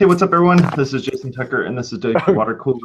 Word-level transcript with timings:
Hey, 0.00 0.06
what's 0.06 0.22
up, 0.22 0.32
everyone? 0.32 0.66
This 0.78 0.94
is 0.94 1.02
Jason 1.02 1.30
Tucker, 1.30 1.64
and 1.64 1.76
this 1.76 1.92
is 1.92 1.98
WP 1.98 2.34
Water 2.34 2.54
Cooler. 2.54 2.78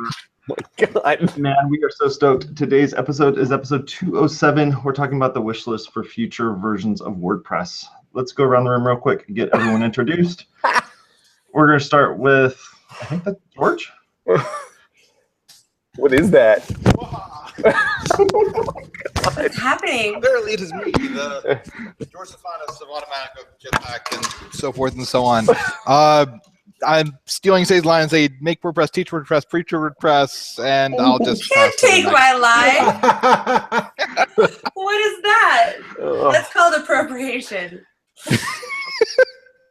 God. 0.77 1.37
Man, 1.37 1.69
we 1.69 1.81
are 1.81 1.89
so 1.89 2.09
stoked. 2.09 2.53
Today's 2.57 2.93
episode 2.93 3.37
is 3.37 3.53
episode 3.53 3.87
207. 3.87 4.83
We're 4.83 4.91
talking 4.91 5.15
about 5.15 5.33
the 5.33 5.39
wish 5.39 5.65
list 5.65 5.93
for 5.93 6.03
future 6.03 6.55
versions 6.55 6.99
of 6.99 7.13
WordPress. 7.13 7.85
Let's 8.11 8.33
go 8.33 8.43
around 8.43 8.65
the 8.65 8.71
room 8.71 8.85
real 8.85 8.97
quick 8.97 9.23
and 9.27 9.35
get 9.37 9.47
everyone 9.53 9.81
introduced. 9.81 10.47
We're 11.53 11.67
going 11.67 11.79
to 11.79 11.85
start 11.85 12.19
with, 12.19 12.61
I 12.99 13.05
think 13.05 13.23
that's 13.23 13.39
George. 13.55 13.93
What 15.97 16.13
is 16.13 16.29
that? 16.31 16.59
What's 19.33 19.57
happening? 19.57 20.15
Apparently, 20.15 20.51
it 20.51 20.59
is 20.59 20.73
me, 20.73 20.91
the 20.91 21.61
George 22.11 22.27
Stephanus 22.27 22.81
of 22.81 22.89
Automattic 22.89 23.45
Jetpack 23.63 24.13
and 24.13 24.53
so 24.53 24.73
forth 24.73 24.95
and 24.95 25.07
so 25.07 25.23
on. 25.23 25.47
Uh, 25.87 26.25
I'm 26.85 27.17
stealing 27.25 27.63
Sé's 27.63 27.85
line 27.85 28.03
and 28.03 28.11
say, 28.11 28.29
make 28.41 28.61
WordPress, 28.61 28.91
teach 28.91 29.11
WordPress, 29.11 29.47
preach 29.49 29.69
WordPress, 29.69 30.63
and 30.63 30.95
I'll 30.95 31.17
You 31.19 31.25
just. 31.25 31.49
can't 31.49 31.71
pass 31.71 31.81
to 31.81 31.87
the 31.87 31.91
take 31.91 32.05
my 32.05 32.33
line. 34.37 34.49
What 34.73 34.99
is 35.01 35.21
that? 35.23 35.73
Ugh. 36.01 36.33
That's 36.33 36.51
called 36.53 36.73
appropriation. 36.75 37.85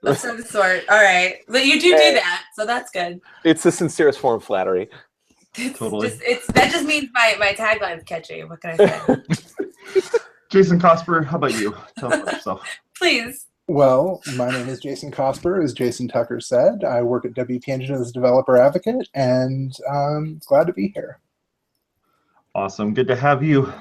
of 0.03 0.19
some 0.19 0.43
sort. 0.43 0.83
All 0.89 1.03
right. 1.03 1.37
But 1.49 1.67
you 1.67 1.81
do 1.81 1.91
do 1.91 2.13
that, 2.15 2.45
so 2.55 2.67
that's 2.67 2.91
good. 2.91 3.21
It's 3.45 3.63
the 3.63 3.73
sincerest 3.73 4.19
form 4.19 4.37
of 4.37 4.45
flattery. 4.45 4.89
It's 5.57 5.79
Totally. 5.79 6.09
just 6.09 6.21
it's 6.23 6.47
that 6.49 6.73
just 6.73 6.85
means 6.85 7.09
my, 7.15 7.37
my 7.39 7.53
tagline's 7.53 8.03
catchy. 8.05 8.43
What 8.45 8.61
can 8.61 8.73
I 8.73 8.77
say? 8.77 10.03
Jason 10.51 10.81
Cosper, 10.81 11.25
how 11.25 11.37
about 11.37 11.55
you? 11.55 11.77
Tell 11.99 12.13
us 12.13 12.21
about 12.23 12.35
yourself. 12.35 12.67
Please. 12.97 13.47
Well, 13.67 14.21
my 14.37 14.51
name 14.51 14.69
is 14.69 14.79
Jason 14.79 15.11
Cosper, 15.11 15.65
as 15.65 15.73
Jason 15.73 16.07
Tucker 16.07 16.39
said. 16.39 16.85
I 16.85 17.01
work 17.01 17.25
at 17.25 17.33
WP 17.33 17.67
Engine 17.67 17.95
as 17.95 18.11
a 18.11 18.13
developer 18.13 18.59
advocate, 18.59 19.09
and 19.15 19.75
I'm 19.91 20.39
glad 20.47 20.67
to 20.67 20.75
be 20.75 20.89
here. 20.95 21.19
Awesome. 22.55 22.93
Good 22.93 23.09
to 23.09 23.17
have 23.17 23.43
you. 23.43 23.73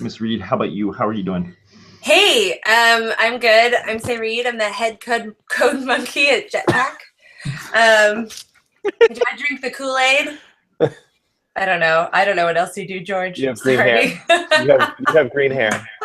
Miss 0.00 0.20
Reed, 0.22 0.40
how 0.40 0.56
about 0.56 0.70
you? 0.72 0.92
How 0.92 1.06
are 1.06 1.12
you 1.12 1.22
doing? 1.22 1.54
Hey, 2.00 2.52
um, 2.66 3.12
I'm 3.18 3.38
good. 3.38 3.74
I'm 3.84 3.98
Sé 3.98 4.18
Reed. 4.18 4.46
I'm 4.46 4.56
the 4.56 4.64
head 4.64 4.98
code 5.00 5.36
code 5.50 5.84
monkey 5.84 6.30
at 6.30 6.50
Jetpack. 6.50 6.96
Um, 7.74 8.28
do 8.82 9.20
I 9.30 9.36
drink 9.36 9.60
the 9.60 9.70
Kool-Aid? 9.70 10.38
I 11.56 11.64
don't 11.64 11.80
know. 11.80 12.08
I 12.12 12.24
don't 12.24 12.36
know 12.36 12.44
what 12.44 12.58
else 12.58 12.76
you 12.76 12.86
do, 12.86 13.00
George. 13.00 13.38
You 13.38 13.48
have 13.48 13.58
green 13.58 13.78
Sorry. 13.78 14.22
You 14.62 14.78
have, 14.78 14.94
you 14.98 15.14
have 15.14 15.30
green 15.32 15.50
hair. 15.50 15.72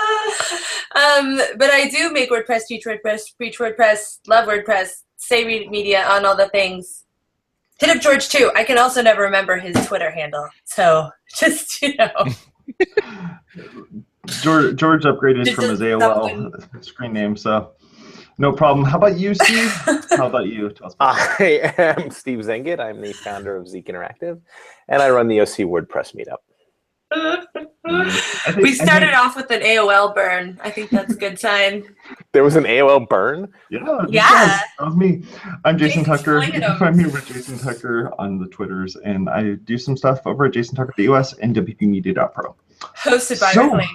um, 0.96 1.42
but 1.58 1.70
I 1.72 1.90
do 1.92 2.12
make 2.14 2.32
WordPress, 2.32 2.68
teach 2.68 2.86
WordPress, 2.86 3.36
preach 3.36 3.60
WordPress, 3.60 4.20
love 4.28 4.48
WordPress, 4.48 5.04
Sé 5.20 5.46
Reed 5.46 5.70
Media 5.70 6.06
on 6.08 6.26
all 6.26 6.38
the 6.38 6.48
things. 6.50 7.04
Hit 7.80 7.90
up 7.90 8.02
George 8.02 8.30
too. 8.30 8.50
I 8.56 8.64
can 8.64 8.78
also 8.78 9.02
never 9.02 9.22
remember 9.24 9.58
his 9.58 9.76
Twitter 9.88 10.10
handle. 10.10 10.48
So 10.64 11.10
just 11.36 11.82
you 11.82 11.96
know. 11.98 12.26
George, 14.42 14.76
George 14.78 15.04
upgraded 15.04 15.46
This 15.46 15.56
from 15.56 15.66
his 15.66 15.82
is 15.82 15.88
AOL 15.88 16.84
screen 16.86 17.12
name, 17.12 17.36
so 17.36 17.72
no 18.38 18.52
problem. 18.52 18.86
How 18.86 18.98
about 18.98 19.18
you, 19.18 19.34
Steve? 19.42 19.72
how 20.12 20.28
about 20.28 20.48
you? 20.48 20.70
Tell 20.72 20.96
I 21.00 21.72
am 21.78 22.10
Steve 22.12 22.40
Zehngut. 22.40 22.80
I'm 22.80 23.02
the 23.02 23.14
founder 23.14 23.56
of 23.56 23.68
Zeek 23.68 23.88
Interactive, 23.88 24.40
and 24.88 25.02
I 25.02 25.10
run 25.10 25.28
the 25.28 25.42
OC 25.42 25.68
WordPress 25.68 26.16
meetup. 26.16 26.38
Mm-hmm. 27.14 28.10
Think- 28.54 28.58
we 28.58 28.74
started 28.74 29.08
think- 29.08 29.18
off 29.18 29.36
with 29.36 29.52
an 29.52 29.62
AOL 29.62 30.16
burn. 30.16 30.58
I 30.64 30.70
think 30.70 30.90
that's 30.92 31.14
a 31.14 31.18
good 31.18 31.38
sign. 31.40 31.84
There 32.34 32.46
was 32.46 32.56
an 32.56 32.64
AOL 32.64 33.10
burn. 33.10 33.52
Yeah, 33.70 34.06
Yeah. 34.08 34.22
job. 34.30 34.62
that 34.80 34.86
was 34.86 34.96
me. 34.96 35.24
I'm 35.66 35.78
Jason 35.78 36.06
Jason's 36.06 36.20
Tucker. 36.20 36.36
You 36.38 36.44
slinging 36.44 36.62
can 36.62 36.72
'em. 36.72 36.78
find 36.80 36.96
me 36.96 37.06
over 37.06 37.20
Jason 37.20 37.58
Tucker 37.60 38.14
on 38.18 38.40
the 38.40 38.48
Twitters, 38.48 38.96
and 38.96 39.30
I 39.30 39.56
do 39.66 39.78
some 39.78 39.98
stuff 39.98 40.26
over 40.26 40.46
at 40.46 40.54
Jason 40.54 40.76
Tucker 40.78 40.94
US 41.00 41.34
and 41.34 41.54
WPmedia.pro. 41.54 42.56
Hosted 42.80 43.42
by 43.42 43.52
So- 43.52 43.70
Earthlink. 43.72 43.88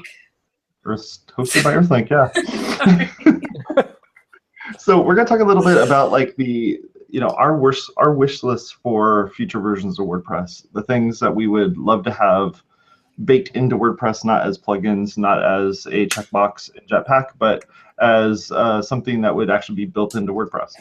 First 0.83 1.33
hosted 1.37 1.65
by 1.65 1.75
Earthlink, 1.75 2.11
yeah. 2.11 3.41
so 4.79 5.01
we're 5.01 5.15
gonna 5.15 5.29
talk 5.29 5.41
a 5.41 5.45
little 5.45 5.63
bit 5.63 5.77
about 5.83 6.11
like 6.11 6.37
the 6.37 6.81
you 7.09 7.21
know 7.21 7.29
our 7.31 7.57
wish 7.57 7.81
our 7.97 8.13
wish 8.13 8.43
list 8.43 8.77
for 8.83 9.31
future 9.31 9.61
versions 9.61 9.99
of 9.99 10.07
WordPress, 10.07 10.67
the 10.73 10.83
things 10.83 11.19
that 11.21 11.35
we 11.35 11.47
would 11.47 11.77
love 11.77 12.05
to 12.05 12.13
have 12.13 12.63
baked 13.25 13.49
into 13.57 13.79
WordPress, 13.79 14.25
not 14.25 14.47
as 14.47 14.59
plugins, 14.59 15.17
not 15.17 15.43
as 15.43 15.87
a 15.87 16.07
checkbox 16.07 16.71
in 16.75 16.87
Jetpack, 16.87 17.29
but 17.39 17.65
as 18.01 18.53
uh, 18.53 18.83
something 18.83 19.23
that 19.23 19.35
would 19.35 19.51
actually 19.51 19.77
be 19.77 19.87
built 19.87 20.15
into 20.15 20.33
WordPress. 20.33 20.75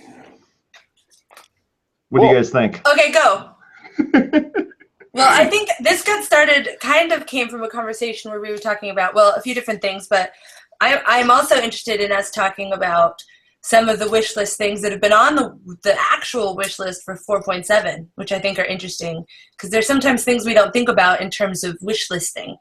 What 2.09 2.21
do 2.21 2.27
you 2.27 2.33
guys 2.33 2.49
think? 2.49 2.85
Okay, 2.87 3.11
go. 3.11 3.51
Well, 5.15 5.29
I 5.31 5.45
think 5.45 5.69
this 5.79 6.03
got 6.03 6.25
started 6.25 6.67
kind 6.81 7.13
of 7.13 7.25
came 7.25 7.47
from 7.47 7.63
a 7.63 7.69
conversation 7.69 8.31
where 8.31 8.41
we 8.41 8.51
were 8.51 8.57
talking 8.57 8.89
about, 8.89 9.15
well, 9.15 9.33
a 9.33 9.41
few 9.41 9.55
different 9.55 9.81
things, 9.81 10.09
but 10.09 10.33
I, 10.81 11.01
I'm 11.05 11.31
also 11.31 11.55
interested 11.55 12.01
in 12.01 12.11
us 12.11 12.29
talking 12.29 12.73
about 12.73 13.23
some 13.65 13.89
of 13.89 13.97
the 13.97 14.07
wish 14.07 14.35
list 14.35 14.59
things 14.59 14.83
that 14.83 14.91
have 14.91 15.01
been 15.01 15.11
on 15.11 15.35
the, 15.35 15.77
the 15.81 15.97
actual 15.99 16.55
wish 16.55 16.77
list 16.77 17.01
for 17.03 17.17
4.7, 17.27 18.07
which 18.13 18.31
I 18.31 18.37
think 18.37 18.59
are 18.59 18.65
interesting 18.65 19.25
because 19.57 19.71
there's 19.71 19.87
sometimes 19.87 20.23
things 20.23 20.45
we 20.45 20.53
don't 20.53 20.71
think 20.71 20.87
about 20.87 21.19
in 21.19 21.31
terms 21.31 21.63
of 21.63 21.75
wish 21.81 22.11
listing. 22.11 22.57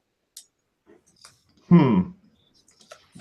Hmm. 1.68 2.00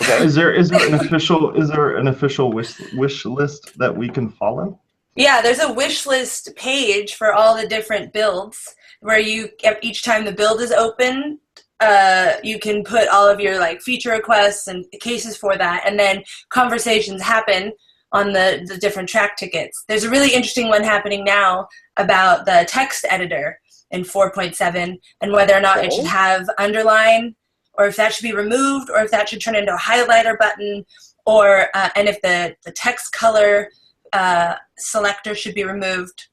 Okay. 0.01 0.23
Is 0.23 0.33
there 0.33 0.53
is 0.53 0.69
there 0.69 0.87
an 0.87 0.93
official 0.93 1.61
is 1.61 1.69
there 1.69 1.97
an 1.97 2.07
official 2.07 2.53
wish 2.53 2.79
wish 2.93 3.25
list 3.25 3.77
that 3.77 3.95
we 3.95 4.07
can 4.07 4.29
follow? 4.29 4.79
Yeah, 5.15 5.41
there's 5.41 5.59
a 5.59 5.71
wish 5.71 6.05
list 6.05 6.55
page 6.55 7.15
for 7.15 7.33
all 7.33 7.55
the 7.57 7.67
different 7.67 8.13
builds 8.13 8.75
where 9.01 9.19
you 9.19 9.49
each 9.81 10.03
time 10.03 10.23
the 10.23 10.31
build 10.31 10.61
is 10.61 10.71
open, 10.71 11.37
uh, 11.79 12.33
you 12.43 12.59
can 12.59 12.83
put 12.83 13.07
all 13.09 13.27
of 13.27 13.39
your 13.39 13.59
like 13.59 13.81
feature 13.81 14.11
requests 14.11 14.67
and 14.67 14.85
cases 15.01 15.35
for 15.37 15.57
that, 15.57 15.83
and 15.85 15.99
then 15.99 16.23
conversations 16.49 17.21
happen 17.21 17.71
on 18.11 18.31
the 18.33 18.63
the 18.67 18.77
different 18.77 19.09
Trac 19.09 19.35
tickets. 19.37 19.83
There's 19.87 20.03
a 20.03 20.09
really 20.09 20.33
interesting 20.33 20.67
one 20.69 20.83
happening 20.83 21.23
now 21.23 21.67
about 21.97 22.45
the 22.45 22.65
text 22.69 23.05
editor 23.09 23.59
in 23.91 24.01
4.7 24.01 24.97
and 25.21 25.31
whether 25.31 25.55
or 25.55 25.61
not 25.61 25.83
it 25.85 25.93
should 25.93 26.05
Oh. 26.05 26.07
have 26.07 26.49
underline 26.57 27.35
or 27.75 27.85
if 27.85 27.95
that 27.97 28.11
should 28.13 28.23
be 28.23 28.33
removed 28.33 28.89
or 28.89 28.99
if 29.03 29.11
that 29.11 29.29
should 29.29 29.39
turn 29.41 29.55
into 29.55 29.73
a 29.73 29.77
highlighter 29.77 30.37
button 30.37 30.83
or 31.25 31.67
uh, 31.75 31.89
and 31.95 32.07
if 32.07 32.21
the 32.21 32.55
the 32.65 32.71
text 32.71 33.13
color 33.13 33.69
uh, 34.13 34.55
selector 34.77 35.33
should 35.35 35.55
be 35.55 35.63
removed. 35.63 36.27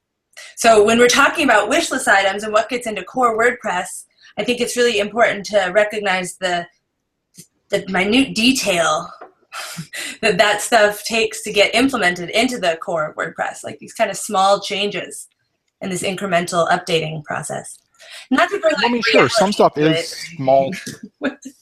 So 0.56 0.84
when 0.84 0.98
we're 0.98 1.08
talking 1.08 1.44
about 1.44 1.68
wish 1.68 1.90
list 1.90 2.08
items 2.08 2.44
and 2.44 2.52
what 2.52 2.68
gets 2.68 2.86
into 2.86 3.04
core 3.04 3.38
WordPress, 3.38 4.04
I 4.38 4.44
think 4.44 4.60
it's 4.60 4.76
really 4.76 4.98
important 4.98 5.46
to 5.46 5.70
recognize 5.74 6.36
the 6.36 6.66
the 7.70 7.86
minute 7.88 8.34
detail 8.34 9.08
that 10.22 10.38
that 10.38 10.60
stuff 10.60 11.04
takes 11.04 11.42
to 11.42 11.52
get 11.52 11.74
implemented 11.74 12.30
into 12.30 12.58
the 12.58 12.78
core 12.82 13.06
of 13.06 13.16
WordPress, 13.16 13.64
like 13.64 13.78
these 13.78 13.92
kind 13.92 14.10
of 14.10 14.16
small 14.16 14.60
changes 14.60 15.28
in 15.80 15.90
this 15.90 16.02
incremental 16.02 16.68
updating 16.68 17.24
process. 17.24 17.78
Not 18.30 18.50
to 18.50 18.58
bring 18.58 18.74
I 18.78 18.88
mean, 18.88 19.02
sure, 19.02 19.28
some 19.28 19.52
stuff 19.52 19.76
is 19.76 19.98
it. 19.98 20.06
small. 20.36 20.72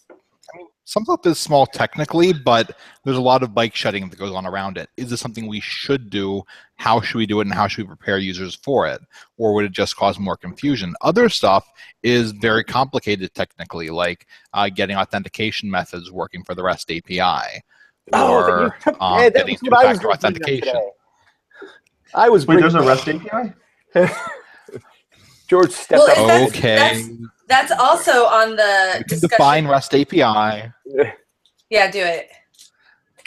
Some 0.88 1.04
stuff 1.04 1.26
is 1.26 1.38
small 1.38 1.66
technically, 1.66 2.32
but 2.32 2.78
there's 3.04 3.18
a 3.18 3.20
lot 3.20 3.42
of 3.42 3.52
bike 3.54 3.74
shedding 3.74 4.08
that 4.08 4.18
goes 4.18 4.32
on 4.34 4.46
around 4.46 4.78
it. 4.78 4.88
Is 4.96 5.10
this 5.10 5.20
something 5.20 5.46
we 5.46 5.60
should 5.60 6.08
do? 6.08 6.42
How 6.76 7.02
should 7.02 7.18
we 7.18 7.26
do 7.26 7.40
it, 7.40 7.46
and 7.46 7.52
how 7.52 7.68
should 7.68 7.84
we 7.84 7.88
prepare 7.88 8.16
users 8.16 8.54
for 8.54 8.86
it? 8.86 9.02
Or 9.36 9.52
would 9.52 9.66
it 9.66 9.72
just 9.72 9.96
cause 9.96 10.18
more 10.18 10.34
confusion? 10.34 10.94
Other 11.02 11.28
stuff 11.28 11.70
is 12.02 12.30
very 12.30 12.64
complicated 12.64 13.34
technically, 13.34 13.90
like 13.90 14.26
uh, 14.54 14.70
getting 14.70 14.96
authentication 14.96 15.70
methods 15.70 16.10
working 16.10 16.42
for 16.42 16.54
the 16.54 16.62
REST 16.62 16.90
API, 16.90 17.60
Oh, 18.14 18.32
or 18.38 18.62
you 18.86 18.92
took- 18.92 19.02
um, 19.02 19.20
yeah, 19.20 19.28
getting 19.28 19.58
was 19.60 19.70
I 19.70 19.90
was 19.92 19.98
two-factor 19.98 20.02
gonna 20.04 20.14
authentication. 20.14 20.90
I 22.14 22.30
was 22.30 22.46
Wait, 22.46 22.60
there's 22.60 22.74
a 22.74 22.80
REST 22.80 23.08
API? 23.10 23.52
George 25.48 25.72
stepped 25.72 26.00
Well, 26.06 26.10
up. 26.20 26.26
that's- 26.28 26.48
Okay, 26.50 26.76
that's- 26.76 27.08
That's 27.48 27.72
also 27.72 28.26
on 28.26 28.56
the 28.56 29.02
discussion. 29.08 29.28
define 29.30 29.66
REST 29.66 29.94
API. 29.94 30.70
Yeah, 31.70 31.90
do 31.90 32.00
it. 32.00 32.30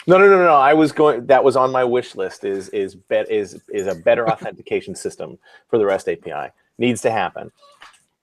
No, 0.06 0.16
no, 0.18 0.28
no, 0.28 0.38
no. 0.44 0.54
I 0.54 0.74
was 0.74 0.92
going. 0.92 1.26
That 1.26 1.42
was 1.42 1.56
on 1.56 1.72
my 1.72 1.82
wish 1.84 2.14
list. 2.14 2.44
Is 2.44 2.68
is 2.70 2.94
bet 2.94 3.28
is 3.30 3.60
is 3.72 3.88
a 3.88 3.94
better 3.96 4.28
authentication 4.30 4.94
system 4.94 5.38
for 5.68 5.76
the 5.78 5.84
REST 5.86 6.08
API 6.08 6.50
needs 6.78 7.00
to 7.02 7.10
happen. 7.10 7.50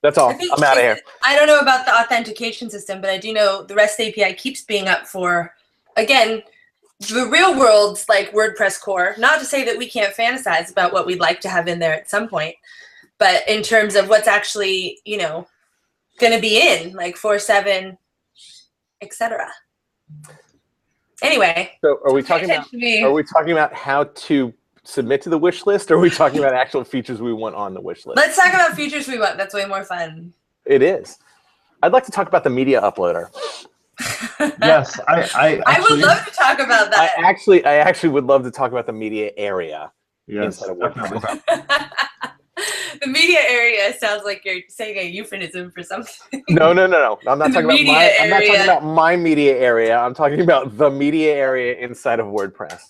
That's 0.01 0.17
all. 0.17 0.29
I 0.29 0.33
think 0.35 0.51
I'm 0.55 0.63
out 0.63 0.77
of 0.77 0.83
here. 0.83 0.99
I 1.25 1.35
don't 1.35 1.47
know 1.47 1.59
about 1.59 1.85
the 1.85 1.93
authentication 1.93 2.69
system, 2.69 3.01
but 3.01 3.09
I 3.09 3.17
do 3.17 3.33
know 3.33 3.63
the 3.63 3.75
REST 3.75 3.99
API 3.99 4.33
keeps 4.35 4.61
being 4.61 4.87
up 4.87 5.05
for, 5.05 5.53
again, 5.97 6.41
the 7.01 7.27
real 7.29 7.57
world's 7.59 8.07
like 8.07 8.31
WordPress 8.31 8.79
core. 8.79 9.15
Not 9.17 9.39
to 9.39 9.45
say 9.45 9.65
that 9.65 9.77
we 9.77 9.89
can't 9.89 10.15
fantasize 10.15 10.71
about 10.71 10.93
what 10.93 11.05
we'd 11.05 11.19
like 11.19 11.41
to 11.41 11.49
have 11.49 11.67
in 11.67 11.79
there 11.79 11.93
at 11.93 12.09
some 12.09 12.29
point, 12.29 12.55
but 13.19 13.47
in 13.47 13.61
terms 13.61 13.95
of 13.95 14.09
what's 14.09 14.27
actually, 14.27 14.99
you 15.05 15.17
know, 15.17 15.47
going 16.19 16.33
to 16.33 16.39
be 16.41 16.61
in 16.61 16.93
like 16.93 17.15
four 17.17 17.37
seven 17.39 17.97
etc. 19.01 19.47
Anyway, 21.21 21.71
So, 21.83 21.99
are 22.05 22.13
we 22.13 22.23
talking 22.23 22.49
about? 22.49 22.71
me. 22.71 23.03
Are 23.03 23.11
we 23.11 23.23
talking 23.23 23.51
about 23.51 23.73
how 23.73 24.05
to 24.05 24.53
submit 24.83 25.21
to 25.23 25.29
the 25.29 25.37
wish 25.37 25.65
list, 25.65 25.91
or 25.91 25.95
are 25.95 25.99
we 25.99 26.09
talking 26.09 26.39
about 26.39 26.53
actual 26.53 26.83
features 26.83 27.21
we 27.21 27.33
want 27.33 27.55
on 27.55 27.73
the 27.73 27.81
wish 27.81 28.05
list? 28.05 28.17
Let's 28.17 28.37
talk 28.37 28.53
about 28.53 28.73
features 28.73 29.07
we 29.07 29.19
want. 29.19 29.37
That's 29.37 29.53
way 29.53 29.65
more 29.65 29.83
fun. 29.83 30.33
It 30.65 30.81
is. 30.81 31.17
I'd 31.83 31.91
like 31.91 32.05
to 32.05 32.11
talk 32.11 32.27
about 32.27 32.43
the 32.43 32.49
media 32.49 32.81
uploader. 32.81 33.29
Yes, 34.61 34.97
I 35.09 35.29
I, 35.35 35.61
I 35.65 35.79
would 35.81 35.99
love 35.99 36.23
to 36.25 36.31
talk 36.31 36.59
about 36.59 36.87
I 36.87 37.07
that. 37.07 37.13
actually, 37.17 37.65
I 37.65 37.75
actually 37.75 38.09
would 38.09 38.23
love 38.23 38.43
to 38.43 38.51
talk 38.51 38.71
about 38.71 38.85
the 38.85 38.93
media 38.93 39.31
area. 39.35 39.91
Yes, 40.27 40.63
the 43.01 43.07
media 43.07 43.39
area 43.47 43.93
sounds 43.99 44.23
like 44.25 44.43
you're 44.45 44.61
saying 44.69 44.97
a 44.97 45.03
euphemism 45.09 45.71
for 45.71 45.83
something. 45.83 46.43
No, 46.49 46.73
no, 46.73 46.87
no, 46.87 47.17
no. 47.25 47.31
I'm 47.31 47.39
not 47.39 47.51
The 47.53 47.61
talking 47.61 47.65
about 47.65 47.73
media 47.75 47.93
my. 47.93 48.17
I'm 48.21 48.29
not 48.29 48.39
talking 48.43 48.61
about 48.63 48.83
my 48.83 49.15
media 49.15 49.57
area. 49.57 49.97
I'm 49.97 50.13
talking 50.13 50.41
about 50.41 50.77
the 50.77 50.89
media 50.89 51.33
area 51.35 51.75
inside 51.77 52.19
of 52.19 52.27
WordPress. 52.27 52.81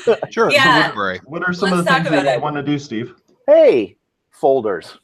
Sure. 0.30 0.50
Yeah. 0.50 0.92
Yeah. 0.94 1.18
What 1.24 1.42
are 1.48 1.52
some 1.52 1.70
Let's 1.70 1.80
of 1.80 1.84
the 1.84 1.90
talk 1.90 2.02
things 2.04 2.14
you 2.14 2.20
about 2.20 2.40
want 2.42 2.56
to 2.56 2.62
do, 2.62 2.78
Steve? 2.78 3.14
Hey, 3.46 3.96
folders, 4.30 4.98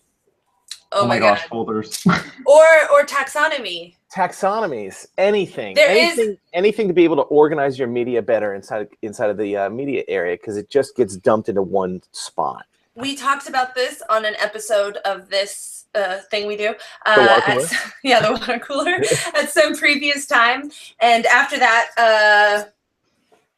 Oh, 0.95 1.07
my 1.07 1.19
gosh, 1.19 1.41
god. 1.43 1.49
folders. 1.49 2.05
Or 2.47 2.65
or 2.93 3.05
taxonomy. 3.05 3.95
taxonomies, 4.15 5.07
anything, 5.17 5.75
There 5.75 5.91
is- 5.91 6.19
anything, 6.19 6.39
anything 6.53 6.89
to 6.89 6.95
be 6.95 7.05
able 7.05 7.17
to 7.17 7.23
organize 7.23 7.79
your 7.79 7.89
media 7.89 8.21
better 8.21 8.55
inside 8.55 8.89
inside 9.03 9.31
of 9.31 9.37
the 9.39 9.57
uh, 9.57 9.71
media 9.71 10.03
area 10.09 10.37
because 10.37 10.57
it 10.57 10.69
just 10.69 10.97
gets 10.97 11.17
dumped 11.17 11.49
into 11.49 11.63
one 11.63 12.03
spot. 12.13 12.67
We 12.95 13.17
talked 13.17 13.49
about 13.49 13.75
this 13.75 14.03
on 14.11 14.25
an 14.25 14.35
episode 14.39 14.99
of 15.05 15.31
this 15.31 15.87
uh, 15.95 16.19
thing 16.31 16.47
we 16.47 16.57
do. 16.57 16.75
Uh, 17.07 17.41
at 17.47 17.63
yeah, 18.05 18.21
the 18.21 18.33
water 18.33 18.59
cooler 18.59 19.03
at 19.35 19.51
some 19.51 19.75
previous 19.75 20.27
time. 20.27 20.71
And 21.01 21.25
after 21.27 21.59
that, 21.59 21.89
uh, 21.97 22.65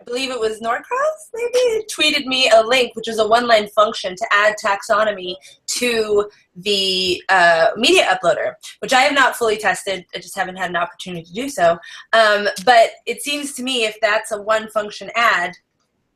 I 0.00 0.04
believe 0.04 0.31
it 0.31 0.38
was 0.38 0.60
Norcross, 0.60 1.31
maybe, 1.32 1.84
tweeted 1.86 2.26
me 2.26 2.50
a 2.50 2.62
link, 2.62 2.94
which 2.94 3.08
is 3.08 3.19
a 3.19 3.26
one 3.26 3.46
line 3.46 3.69
function 3.69 4.14
to 4.14 4.26
add 4.32 4.54
taxonomy 4.62 5.34
to 5.66 6.30
the 6.56 7.22
uh, 7.28 7.69
media 7.76 8.04
uploader, 8.06 8.54
which 8.80 8.92
I 8.92 9.00
have 9.00 9.14
not 9.14 9.34
fully 9.34 9.56
tested. 9.56 10.04
I 10.14 10.19
just 10.19 10.37
haven't 10.37 10.56
had 10.56 10.70
an 10.70 10.76
opportunity 10.76 11.25
to 11.25 11.32
do 11.32 11.48
so. 11.48 11.78
Um, 12.12 12.48
but 12.64 12.90
it 13.06 13.22
seems 13.22 13.54
to 13.54 13.62
me 13.62 13.84
if 13.84 13.98
that's 14.00 14.30
a 14.30 14.40
one 14.40 14.69
function 14.69 15.10
add, 15.16 15.54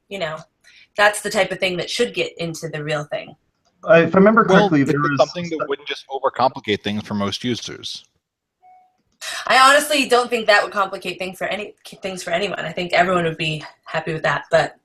you 0.08 0.18
know, 0.18 0.38
that's 0.98 1.22
the 1.22 1.30
type 1.30 1.50
of 1.50 1.58
thing 1.58 1.78
that 1.78 1.88
should 1.88 2.12
get 2.12 2.36
into 2.36 2.68
the 2.68 2.84
real 2.84 3.04
thing. 3.04 3.34
Uh, 3.88 4.02
if 4.02 4.14
I 4.14 4.18
remember 4.18 4.44
correctly, 4.44 4.82
it's 4.82 4.90
there 4.90 5.00
was 5.00 5.16
something 5.16 5.48
that 5.50 5.66
wouldn't 5.68 5.88
just 5.88 6.04
overcomplicate 6.08 6.82
things 6.82 7.04
for 7.04 7.14
most 7.14 7.44
users. 7.44 8.04
I 9.46 9.58
honestly 9.58 10.08
don't 10.08 10.28
think 10.28 10.46
that 10.46 10.62
would 10.62 10.72
complicate 10.72 11.18
things 11.18 11.38
for 11.38 11.44
any 11.44 11.74
things 12.02 12.22
for 12.22 12.30
anyone. 12.30 12.58
I 12.58 12.72
think 12.72 12.92
everyone 12.92 13.24
would 13.24 13.36
be 13.36 13.64
happy 13.84 14.12
with 14.12 14.24
that. 14.24 14.44
But 14.50 14.76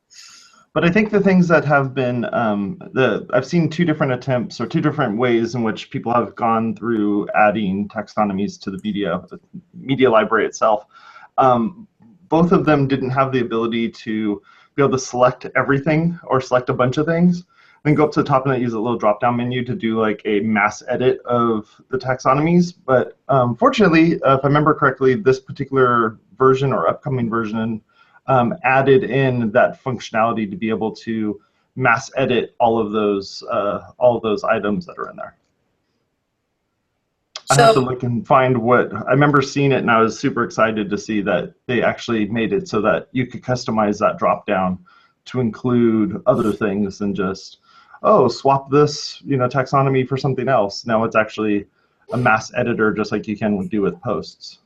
But 0.73 0.85
I 0.85 0.91
think 0.91 1.09
the 1.09 1.21
things 1.21 1.47
that 1.47 1.65
have 1.65 1.95
been 1.95 2.31
um, 2.33 2.79
the 2.93 3.27
I've 3.33 3.45
seen 3.45 3.67
two 3.67 3.83
different 3.83 4.13
attempts 4.13 4.61
or 4.61 4.67
two 4.67 4.81
different 4.81 5.17
ways 5.17 5.55
in 5.55 5.63
which 5.63 5.89
people 5.89 6.13
have 6.13 6.35
gone 6.35 6.75
through 6.75 7.27
adding 7.35 7.87
taxonomies 7.87 8.59
to 8.61 8.71
the 8.71 8.79
media 8.83 9.21
the 9.29 9.39
media 9.73 10.09
library 10.09 10.45
itself. 10.45 10.85
Um, 11.39 11.87
both 12.29 12.51
of 12.51 12.65
them 12.65 12.87
didn't 12.87 13.11
have 13.11 13.31
the 13.31 13.41
ability 13.41 13.89
to 13.89 14.41
be 14.75 14.81
able 14.81 14.91
to 14.91 14.99
select 14.99 15.45
everything 15.55 16.19
or 16.23 16.41
select 16.41 16.69
a 16.69 16.73
bunch 16.73 16.97
of 16.97 17.05
things. 17.05 17.43
Then 17.83 17.95
go 17.95 18.05
up 18.05 18.11
to 18.13 18.23
the 18.23 18.27
top 18.27 18.45
and 18.45 18.53
then 18.53 18.61
use 18.61 18.73
a 18.73 18.79
little 18.79 18.97
drop 18.97 19.19
down 19.19 19.35
menu 19.35 19.63
to 19.65 19.75
do 19.75 19.99
like 19.99 20.21
a 20.25 20.39
mass 20.39 20.81
edit 20.87 21.19
of 21.25 21.69
the 21.89 21.97
taxonomies. 21.97 22.73
But 22.85 23.17
um, 23.27 23.55
fortunately, 23.55 24.21
uh, 24.23 24.37
if 24.37 24.45
I 24.45 24.47
remember 24.47 24.73
correctly, 24.73 25.15
this 25.15 25.39
particular 25.39 26.17
version 26.37 26.71
or 26.71 26.87
upcoming 26.87 27.29
version 27.29 27.81
um, 28.27 28.55
added 28.63 29.03
in 29.03 29.51
that 29.51 29.83
functionality 29.83 30.49
to 30.49 30.55
be 30.55 30.69
able 30.69 30.95
to 30.95 31.41
mass 31.75 32.09
edit 32.15 32.55
all 32.59 32.79
of 32.79 32.91
those 32.91 33.43
uh, 33.51 33.91
all 33.97 34.15
of 34.15 34.23
those 34.23 34.43
items 34.43 34.85
that 34.85 34.97
are 34.97 35.09
in 35.09 35.17
there. 35.17 35.35
I 37.49 37.61
have 37.61 37.73
to 37.73 37.81
look 37.81 38.03
and 38.03 38.25
find 38.25 38.57
what 38.57 38.93
I 38.93 39.11
remember 39.11 39.41
seeing 39.41 39.71
it, 39.71 39.79
and 39.79 39.91
I 39.91 40.01
was 40.01 40.17
super 40.17 40.43
excited 40.43 40.89
to 40.89 40.97
see 40.97 41.21
that 41.21 41.53
they 41.67 41.83
actually 41.83 42.27
made 42.27 42.53
it 42.53 42.67
so 42.67 42.81
that 42.81 43.09
you 43.11 43.27
could 43.27 43.41
customize 43.41 43.99
that 43.99 44.17
drop 44.17 44.45
down 44.45 44.79
to 45.25 45.39
include 45.39 46.21
other 46.25 46.51
things 46.51 46.99
than 46.99 47.13
just 47.13 47.59
oh 48.01 48.27
swap 48.27 48.69
this 48.69 49.21
you 49.25 49.37
know 49.37 49.47
taxonomy 49.47 50.07
for 50.07 50.17
something 50.17 50.47
else. 50.47 50.85
Now 50.85 51.03
it's 51.03 51.15
actually 51.15 51.67
a 52.11 52.17
mass 52.17 52.53
editor, 52.53 52.93
just 52.93 53.11
like 53.11 53.27
you 53.27 53.37
can 53.37 53.67
do 53.67 53.81
with 53.81 54.01
posts. 54.01 54.59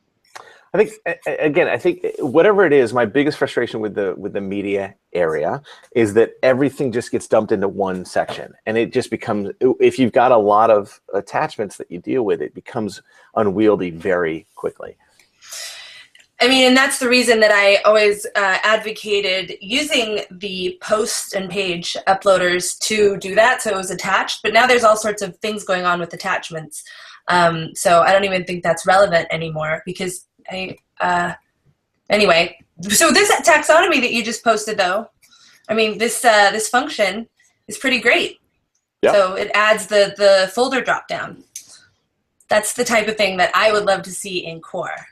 I 0.74 0.78
think 0.78 0.92
again, 1.26 1.68
I 1.68 1.78
think 1.78 2.04
whatever 2.18 2.64
it 2.64 2.72
is, 2.72 2.92
my 2.92 3.06
biggest 3.06 3.38
frustration 3.38 3.80
with 3.80 3.94
the 3.94 4.14
with 4.18 4.34
the 4.34 4.40
media 4.40 4.94
area 5.14 5.62
is 5.92 6.12
that 6.14 6.32
everything 6.42 6.92
just 6.92 7.10
gets 7.10 7.26
dumped 7.26 7.52
into 7.52 7.68
one 7.68 8.04
section, 8.04 8.52
and 8.66 8.76
it 8.76 8.92
just 8.92 9.10
becomes 9.10 9.50
if 9.80 9.98
you've 9.98 10.12
got 10.12 10.30
a 10.30 10.36
lot 10.36 10.70
of 10.70 11.00
attachments 11.14 11.78
that 11.78 11.90
you 11.90 11.98
deal 11.98 12.22
with, 12.22 12.42
it 12.42 12.54
becomes 12.54 13.00
unwieldy 13.34 13.90
very 13.90 14.46
quickly. 14.54 14.96
I 16.40 16.46
mean, 16.46 16.68
and 16.68 16.76
that's 16.76 17.00
the 17.00 17.08
reason 17.08 17.40
that 17.40 17.50
I 17.50 17.76
always 17.82 18.24
uh, 18.36 18.58
advocated 18.62 19.54
using 19.60 20.20
the 20.30 20.78
post 20.80 21.34
and 21.34 21.50
page 21.50 21.96
uploaders 22.06 22.78
to 22.80 23.16
do 23.16 23.34
that, 23.34 23.62
so 23.62 23.70
it 23.70 23.76
was 23.76 23.90
attached. 23.90 24.42
But 24.42 24.52
now 24.52 24.66
there's 24.66 24.84
all 24.84 24.96
sorts 24.96 25.22
of 25.22 25.36
things 25.38 25.64
going 25.64 25.84
on 25.84 25.98
with 25.98 26.12
attachments, 26.12 26.84
um, 27.28 27.74
so 27.74 28.02
I 28.02 28.12
don't 28.12 28.24
even 28.24 28.44
think 28.44 28.62
that's 28.62 28.86
relevant 28.86 29.28
anymore 29.30 29.82
because 29.84 30.27
I. 30.50 30.76
Uh, 31.00 31.34
anyway, 32.10 32.58
so 32.88 33.10
this 33.10 33.30
taxonomy 33.46 34.00
that 34.00 34.12
you 34.12 34.24
just 34.24 34.42
posted, 34.42 34.78
though, 34.78 35.08
I 35.68 35.74
mean, 35.74 35.98
this 35.98 36.24
uh, 36.24 36.50
this 36.50 36.68
function 36.68 37.28
is 37.66 37.78
pretty 37.78 38.00
great. 38.00 38.38
Yeah. 39.02 39.12
So 39.12 39.34
it 39.34 39.50
adds 39.54 39.86
the 39.86 40.14
the 40.16 40.50
folder 40.52 40.80
drop 40.80 41.08
down. 41.08 41.44
That's 42.48 42.72
the 42.72 42.84
type 42.84 43.08
of 43.08 43.16
thing 43.16 43.36
that 43.36 43.50
I 43.54 43.72
would 43.72 43.84
love 43.84 44.02
to 44.02 44.10
see 44.10 44.46
in 44.46 44.60
Core. 44.60 45.06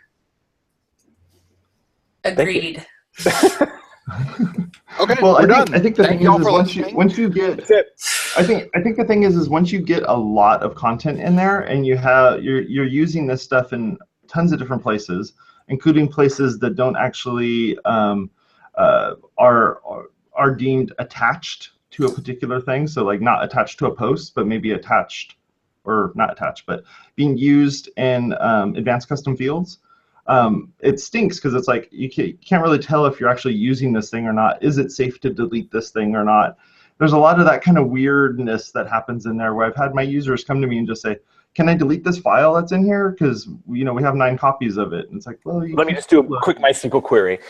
Agreed. 2.25 2.85
Okay, 5.00 5.15
Well, 5.21 5.35
we're 5.35 5.50
I 5.50 5.55
think, 5.55 5.67
done. 5.67 5.75
I 5.75 5.79
think 5.81 5.97
the 5.97 6.05
Thank 6.05 6.21
thing 6.21 6.33
is, 6.33 6.41
is 6.41 6.47
once 6.47 6.77
you 6.77 6.87
once 6.94 7.19
you 7.19 7.29
get 7.29 7.71
I 8.37 8.43
think 8.43 8.71
I 8.75 8.81
think 8.81 8.97
the 8.97 9.05
thing 9.05 9.25
is 9.25 9.37
is 9.37 9.49
once 9.49 9.73
you 9.73 9.81
get 9.81 10.05
a 10.06 10.17
lot 10.17 10.62
of 10.62 10.75
content 10.75 11.21
in 11.21 11.37
there 11.37 11.61
and 11.61 11.87
you 11.87 11.97
have 11.97 12.43
you're 12.43 12.62
you're 12.62 12.87
using 12.87 13.27
this 13.27 13.43
stuff 13.43 13.73
in 13.73 13.99
tons 14.37 14.53
of 14.53 14.59
different 14.59 14.83
places, 14.83 15.33
including 15.69 16.06
places 16.09 16.59
that 16.59 16.77
don't 16.77 16.97
actually 16.97 17.79
um, 17.85 18.31
uh, 18.77 19.15
are, 19.38 19.81
are 19.85 20.05
are 20.35 20.55
deemed 20.55 20.93
attached 20.99 21.71
to 21.91 22.05
a 22.05 22.12
particular 22.12 22.61
thing. 22.61 22.87
So 22.87 23.05
like 23.05 23.23
not 23.23 23.43
attached 23.43 23.79
to 23.79 23.87
a 23.87 23.94
post, 23.94 24.35
but 24.35 24.47
maybe 24.47 24.73
attached 24.73 25.37
or 25.85 26.12
not 26.14 26.31
attached, 26.31 26.66
but 26.66 26.85
being 27.14 27.38
used 27.38 27.88
in 27.97 28.35
um, 28.38 28.75
advanced 28.75 29.09
custom 29.09 29.35
fields. 29.37 29.78
Um, 30.26 30.73
it 30.81 31.00
stinks 31.00 31.37
because 31.37 31.55
it's 31.55 31.69
like 31.69 31.88
you 31.90 32.11
can't, 32.11 32.28
you 32.28 32.38
can't 32.45 32.62
really 32.62 32.81
tell 32.81 33.07
if 33.07 33.19
you're 33.19 33.31
actually 33.31 33.55
using 33.55 33.93
this 33.93 34.11
thing 34.11 34.26
or 34.26 34.33
not. 34.33 34.62
Is 34.62 34.76
it 34.76 34.93
safe 34.93 35.21
to 35.21 35.31
delete 35.31 35.71
this 35.71 35.90
thing 35.90 36.14
or 36.14 36.25
not? 36.25 36.59
there's 36.99 37.12
a 37.12 37.19
lot 37.19 37.38
of 37.38 37.47
that 37.47 37.62
kind 37.62 37.78
of 37.78 37.88
weirdness 37.88 38.71
that 38.73 38.88
happens 38.88 39.26
in 39.26 39.37
there 39.37 39.55
where 39.55 39.66
I've 39.66 39.76
had 39.76 39.95
my 39.95 40.02
users 40.02 40.45
come 40.45 40.61
to 40.61 40.66
me 40.66 40.78
and 40.78 40.87
just 40.87 41.02
say, 41.02 41.16
"Can 41.57 41.69
I 41.71 41.75
delete 41.75 42.05
this 42.05 42.19
file 42.19 42.53
that's 42.55 42.73
in 42.73 42.85
here? 42.85 43.11
Because 43.11 43.49
you 43.69 43.85
know 43.85 43.95
we 43.95 44.03
have 44.03 44.15
nine 44.15 44.37
copies 44.37 44.77
of 44.77 44.93
it." 44.93 45.09
And 45.09 45.17
it's 45.17 45.27
like, 45.27 45.41
well, 45.45 45.67
you 45.67 45.75
Let 45.75 45.87
me 45.87 45.95
just 45.95 46.11
do 46.11 46.23
do 46.23 46.35
a 46.35 46.41
quick 46.43 46.59
MySQL 46.59 47.03
query. 47.03 47.39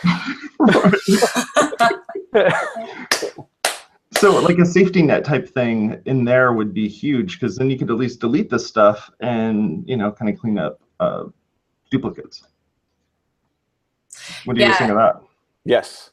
so 4.17 4.39
like 4.39 4.57
a 4.59 4.65
safety 4.65 5.01
net 5.01 5.25
type 5.25 5.49
thing 5.49 6.01
in 6.05 6.23
there 6.23 6.53
would 6.53 6.73
be 6.73 6.87
huge 6.87 7.39
because 7.39 7.57
then 7.57 7.69
you 7.69 7.77
could 7.77 7.91
at 7.91 7.97
least 7.97 8.21
delete 8.21 8.49
this 8.49 8.65
stuff 8.65 9.11
and 9.19 9.83
you 9.87 9.97
know 9.97 10.09
kind 10.11 10.33
of 10.33 10.39
clean 10.39 10.57
up 10.57 10.79
uh, 11.01 11.25
duplicates. 11.91 12.43
What 14.45 14.55
do 14.55 14.63
you 14.63 14.73
think 14.73 14.91
of 14.91 14.97
that? 14.97 15.21
yes. 15.65 16.11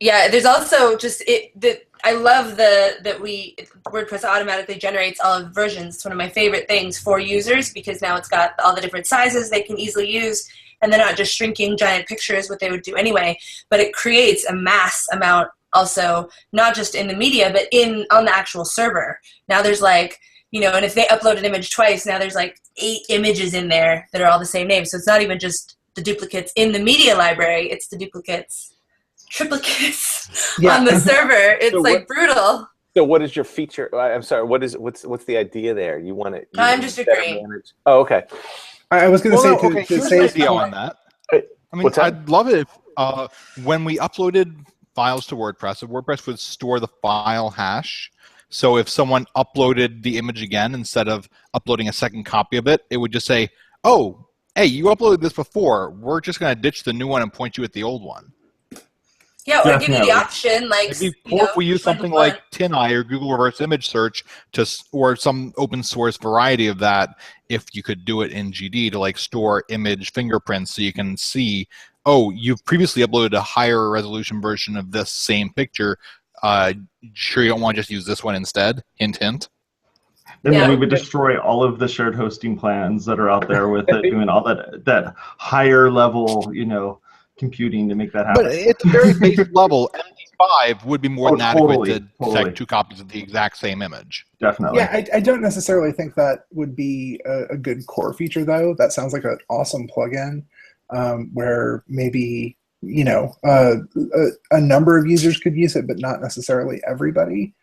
Yeah, 0.00 0.28
there's 0.28 0.44
also 0.44 0.98
just 0.98 1.22
it 1.26 1.58
that 1.60 1.84
I 2.04 2.12
love 2.12 2.56
the 2.56 2.96
that 3.02 3.18
we 3.20 3.56
WordPress 3.86 4.24
automatically 4.24 4.76
generates 4.76 5.20
all 5.20 5.40
of 5.40 5.54
versions. 5.54 5.96
It's 5.96 6.04
one 6.04 6.12
of 6.12 6.18
my 6.18 6.28
favorite 6.28 6.68
things 6.68 6.98
for 6.98 7.18
users 7.18 7.72
because 7.72 8.02
now 8.02 8.16
it's 8.16 8.28
got 8.28 8.52
all 8.62 8.74
the 8.74 8.80
different 8.82 9.06
sizes 9.06 9.48
they 9.48 9.62
can 9.62 9.78
easily 9.78 10.10
use 10.10 10.46
and 10.82 10.92
they're 10.92 11.00
not 11.00 11.16
just 11.16 11.34
shrinking 11.34 11.78
giant 11.78 12.06
pictures 12.06 12.50
what 12.50 12.60
they 12.60 12.70
would 12.70 12.82
do 12.82 12.94
anyway, 12.94 13.38
but 13.70 13.80
it 13.80 13.94
creates 13.94 14.44
a 14.44 14.54
mass 14.54 15.06
amount 15.12 15.48
also 15.72 16.28
not 16.52 16.74
just 16.74 16.94
in 16.94 17.08
the 17.08 17.16
media 17.16 17.50
but 17.50 17.66
in 17.72 18.06
on 18.10 18.26
the 18.26 18.36
actual 18.36 18.66
server. 18.66 19.18
Now 19.48 19.62
there's 19.62 19.82
like 19.82 20.18
you 20.50 20.60
know, 20.60 20.70
and 20.70 20.84
if 20.84 20.94
they 20.94 21.04
upload 21.06 21.36
an 21.36 21.44
image 21.44 21.72
twice, 21.72 22.06
now 22.06 22.16
there's 22.16 22.36
like 22.36 22.60
eight 22.76 23.00
images 23.08 23.54
in 23.54 23.68
there 23.68 24.08
that 24.12 24.22
are 24.22 24.30
all 24.30 24.38
the 24.38 24.44
same 24.44 24.68
name. 24.68 24.84
So 24.84 24.96
it's 24.96 25.06
not 25.06 25.20
even 25.20 25.40
just 25.40 25.76
the 25.96 26.02
duplicates 26.02 26.52
in 26.54 26.70
the 26.70 26.78
media 26.78 27.16
library, 27.16 27.70
it's 27.70 27.88
the 27.88 27.96
duplicates 27.96 28.73
triplicates 29.34 30.58
Yeah. 30.58 30.76
on 30.76 30.84
the 30.84 30.98
server. 31.00 31.32
It's 31.60 31.72
So 31.72 31.80
like 31.80 32.00
what- 32.00 32.08
brutal. 32.08 32.68
So 32.96 33.02
what 33.02 33.22
is 33.22 33.34
your 33.34 33.44
feature? 33.44 33.90
I- 33.94 34.12
I'm 34.12 34.22
sorry. 34.22 34.44
What 34.44 34.62
is 34.62 34.76
what's 34.78 35.04
what's 35.04 35.24
the 35.24 35.36
idea 35.36 35.74
there? 35.74 35.98
You 35.98 36.14
want 36.14 36.36
it? 36.36 36.48
you 36.54 36.62
I'm 36.62 36.80
just 36.80 36.98
agreeing. 36.98 37.44
Oh, 37.86 38.00
okay. 38.00 38.22
I 38.90 39.06
I 39.06 39.08
was 39.08 39.20
going 39.20 39.32
to 39.36 39.42
Well, 39.42 39.58
say 39.58 39.62
no, 39.68 39.70
to, 39.72 39.78
okay, 39.78 39.84
to 39.86 40.00
say 40.02 40.18
an 40.18 40.24
idea 40.24 40.50
on 40.50 40.70
that. 40.70 40.96
I 41.32 41.76
mean, 41.76 41.88
that? 41.88 41.98
I'd 41.98 42.28
love 42.28 42.48
it 42.48 42.60
if 42.60 42.78
uh, 42.96 43.26
when 43.64 43.84
we 43.84 43.96
uploaded 43.98 44.54
files 44.94 45.26
to 45.26 45.34
WordPress, 45.34 45.82
WordPress 45.88 46.24
would 46.28 46.38
store 46.38 46.78
the 46.78 46.86
file 47.02 47.50
hash. 47.50 48.12
So 48.48 48.76
if 48.76 48.88
someone 48.88 49.26
uploaded 49.36 50.04
the 50.04 50.16
image 50.16 50.40
again 50.40 50.72
instead 50.74 51.08
of 51.08 51.28
uploading 51.52 51.88
a 51.88 51.92
second 51.92 52.22
copy 52.22 52.56
of 52.58 52.68
it, 52.68 52.82
it 52.90 52.98
would 52.98 53.10
just 53.10 53.26
say, 53.26 53.48
"Oh, 53.82 54.28
hey, 54.54 54.66
you 54.66 54.84
uploaded 54.84 55.20
this 55.20 55.32
before. 55.32 55.90
We're 55.90 56.20
just 56.20 56.38
going 56.38 56.54
to 56.54 56.60
ditch 56.62 56.84
the 56.84 56.92
new 56.92 57.08
one 57.08 57.22
and 57.22 57.32
point 57.32 57.58
you 57.58 57.64
at 57.64 57.72
the 57.72 57.82
old 57.82 58.04
one." 58.04 58.30
Yeah, 59.46 59.60
or 59.64 59.78
give 59.78 59.90
you 59.90 60.00
the 60.00 60.10
option, 60.10 60.68
like 60.70 60.98
Maybe 61.00 61.14
you 61.26 61.36
or 61.36 61.44
know, 61.44 61.44
if 61.50 61.56
we 61.56 61.66
use 61.66 61.80
which 61.80 61.86
one 61.86 61.96
something 61.96 62.12
you 62.12 62.16
want. 62.16 62.32
like 62.34 62.50
TinEye 62.50 62.92
or 62.92 63.04
Google 63.04 63.30
Reverse 63.32 63.60
Image 63.60 63.88
Search 63.88 64.24
to, 64.52 64.66
or 64.92 65.16
some 65.16 65.52
open 65.58 65.82
source 65.82 66.16
variety 66.16 66.66
of 66.66 66.78
that, 66.78 67.10
if 67.50 67.64
you 67.74 67.82
could 67.82 68.06
do 68.06 68.22
it 68.22 68.32
in 68.32 68.52
GD 68.52 68.92
to 68.92 68.98
like 68.98 69.18
store 69.18 69.64
image 69.68 70.12
fingerprints 70.12 70.74
so 70.74 70.80
you 70.82 70.94
can 70.94 71.16
see, 71.18 71.68
oh, 72.06 72.30
you've 72.30 72.64
previously 72.64 73.02
uploaded 73.06 73.34
a 73.34 73.40
higher 73.40 73.90
resolution 73.90 74.40
version 74.40 74.78
of 74.78 74.90
this 74.90 75.12
same 75.12 75.52
picture. 75.52 75.98
Uh, 76.42 76.72
sure, 77.12 77.42
you 77.42 77.50
don't 77.50 77.60
want 77.60 77.74
to 77.76 77.80
just 77.80 77.90
use 77.90 78.06
this 78.06 78.24
one 78.24 78.34
instead? 78.34 78.82
Hint, 78.94 79.16
hint. 79.18 79.50
And 80.44 80.54
Yeah. 80.54 80.60
then 80.60 80.70
we 80.70 80.76
would 80.76 80.90
destroy 80.90 81.38
all 81.38 81.62
of 81.62 81.78
the 81.78 81.86
shared 81.86 82.14
hosting 82.14 82.56
plans 82.58 83.04
that 83.04 83.20
are 83.20 83.28
out 83.28 83.46
there 83.46 83.68
with 83.68 83.88
it, 83.90 84.02
doing 84.10 84.30
all 84.30 84.42
that 84.44 84.84
that 84.86 85.14
higher 85.16 85.90
level, 85.90 86.50
you 86.52 86.64
know, 86.64 87.00
computing 87.38 87.88
to 87.88 87.94
make 87.94 88.12
that 88.12 88.26
happen. 88.26 88.44
But 88.44 88.52
at 88.54 88.78
the 88.78 88.88
very 88.88 89.14
base 89.18 89.48
level, 89.52 89.90
MD5 90.40 90.84
would 90.84 91.00
be 91.00 91.08
more 91.08 91.28
Oh, 91.28 91.32
than 91.32 91.40
adequate 91.40 91.84
to 91.86 92.00
detect 92.00 92.18
totally. 92.22 92.52
two 92.52 92.66
copies 92.66 93.00
of 93.00 93.08
the 93.08 93.18
exact 93.20 93.56
same 93.56 93.82
image. 93.82 94.26
Definitely. 94.40 94.78
Yeah, 94.78 94.88
I, 94.92 95.16
I 95.16 95.20
don't 95.20 95.42
necessarily 95.42 95.92
think 95.92 96.14
that 96.14 96.46
would 96.52 96.74
be 96.76 97.20
a, 97.26 97.54
a 97.54 97.56
good 97.56 97.86
core 97.86 98.12
feature, 98.12 98.44
though. 98.44 98.74
That 98.78 98.92
sounds 98.92 99.12
like 99.12 99.24
an 99.24 99.38
awesome 99.50 99.88
plugin 99.88 100.44
um, 100.94 101.30
where 101.32 101.84
maybe 101.88 102.56
you 102.82 103.04
know 103.04 103.34
uh, 103.44 103.76
a, 104.14 104.26
a 104.56 104.60
number 104.60 104.98
of 104.98 105.06
users 105.06 105.38
could 105.38 105.54
use 105.56 105.74
it, 105.76 105.86
but 105.86 105.98
not 105.98 106.20
necessarily 106.20 106.80
everybody. 106.86 107.54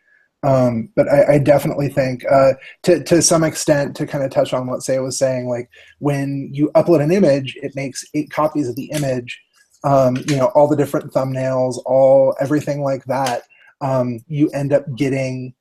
Um, 0.44 0.88
but 0.96 1.08
I, 1.08 1.34
I 1.34 1.38
definitely 1.38 1.88
think, 1.88 2.24
uh, 2.30 2.54
to 2.82 3.02
to 3.04 3.22
some 3.22 3.44
extent, 3.44 3.94
to 3.96 4.06
kind 4.06 4.24
of 4.24 4.30
touch 4.32 4.52
on 4.52 4.66
what 4.66 4.80
Sé 4.80 5.00
was 5.00 5.16
saying, 5.16 5.48
like 5.48 5.70
when 6.00 6.50
you 6.52 6.70
upload 6.74 7.00
an 7.00 7.12
image, 7.12 7.56
it 7.62 7.76
makes 7.76 8.04
eight 8.14 8.30
copies 8.30 8.68
of 8.68 8.74
the 8.74 8.86
image. 8.86 9.40
Um, 9.84 10.16
you 10.28 10.36
know, 10.36 10.46
all 10.54 10.68
the 10.68 10.76
different 10.76 11.12
thumbnails, 11.12 11.82
all 11.86 12.36
everything 12.40 12.82
like 12.82 13.04
that. 13.06 13.42
Um, 13.80 14.20
you 14.28 14.48
end 14.50 14.72
up 14.72 14.84
getting 14.94 15.54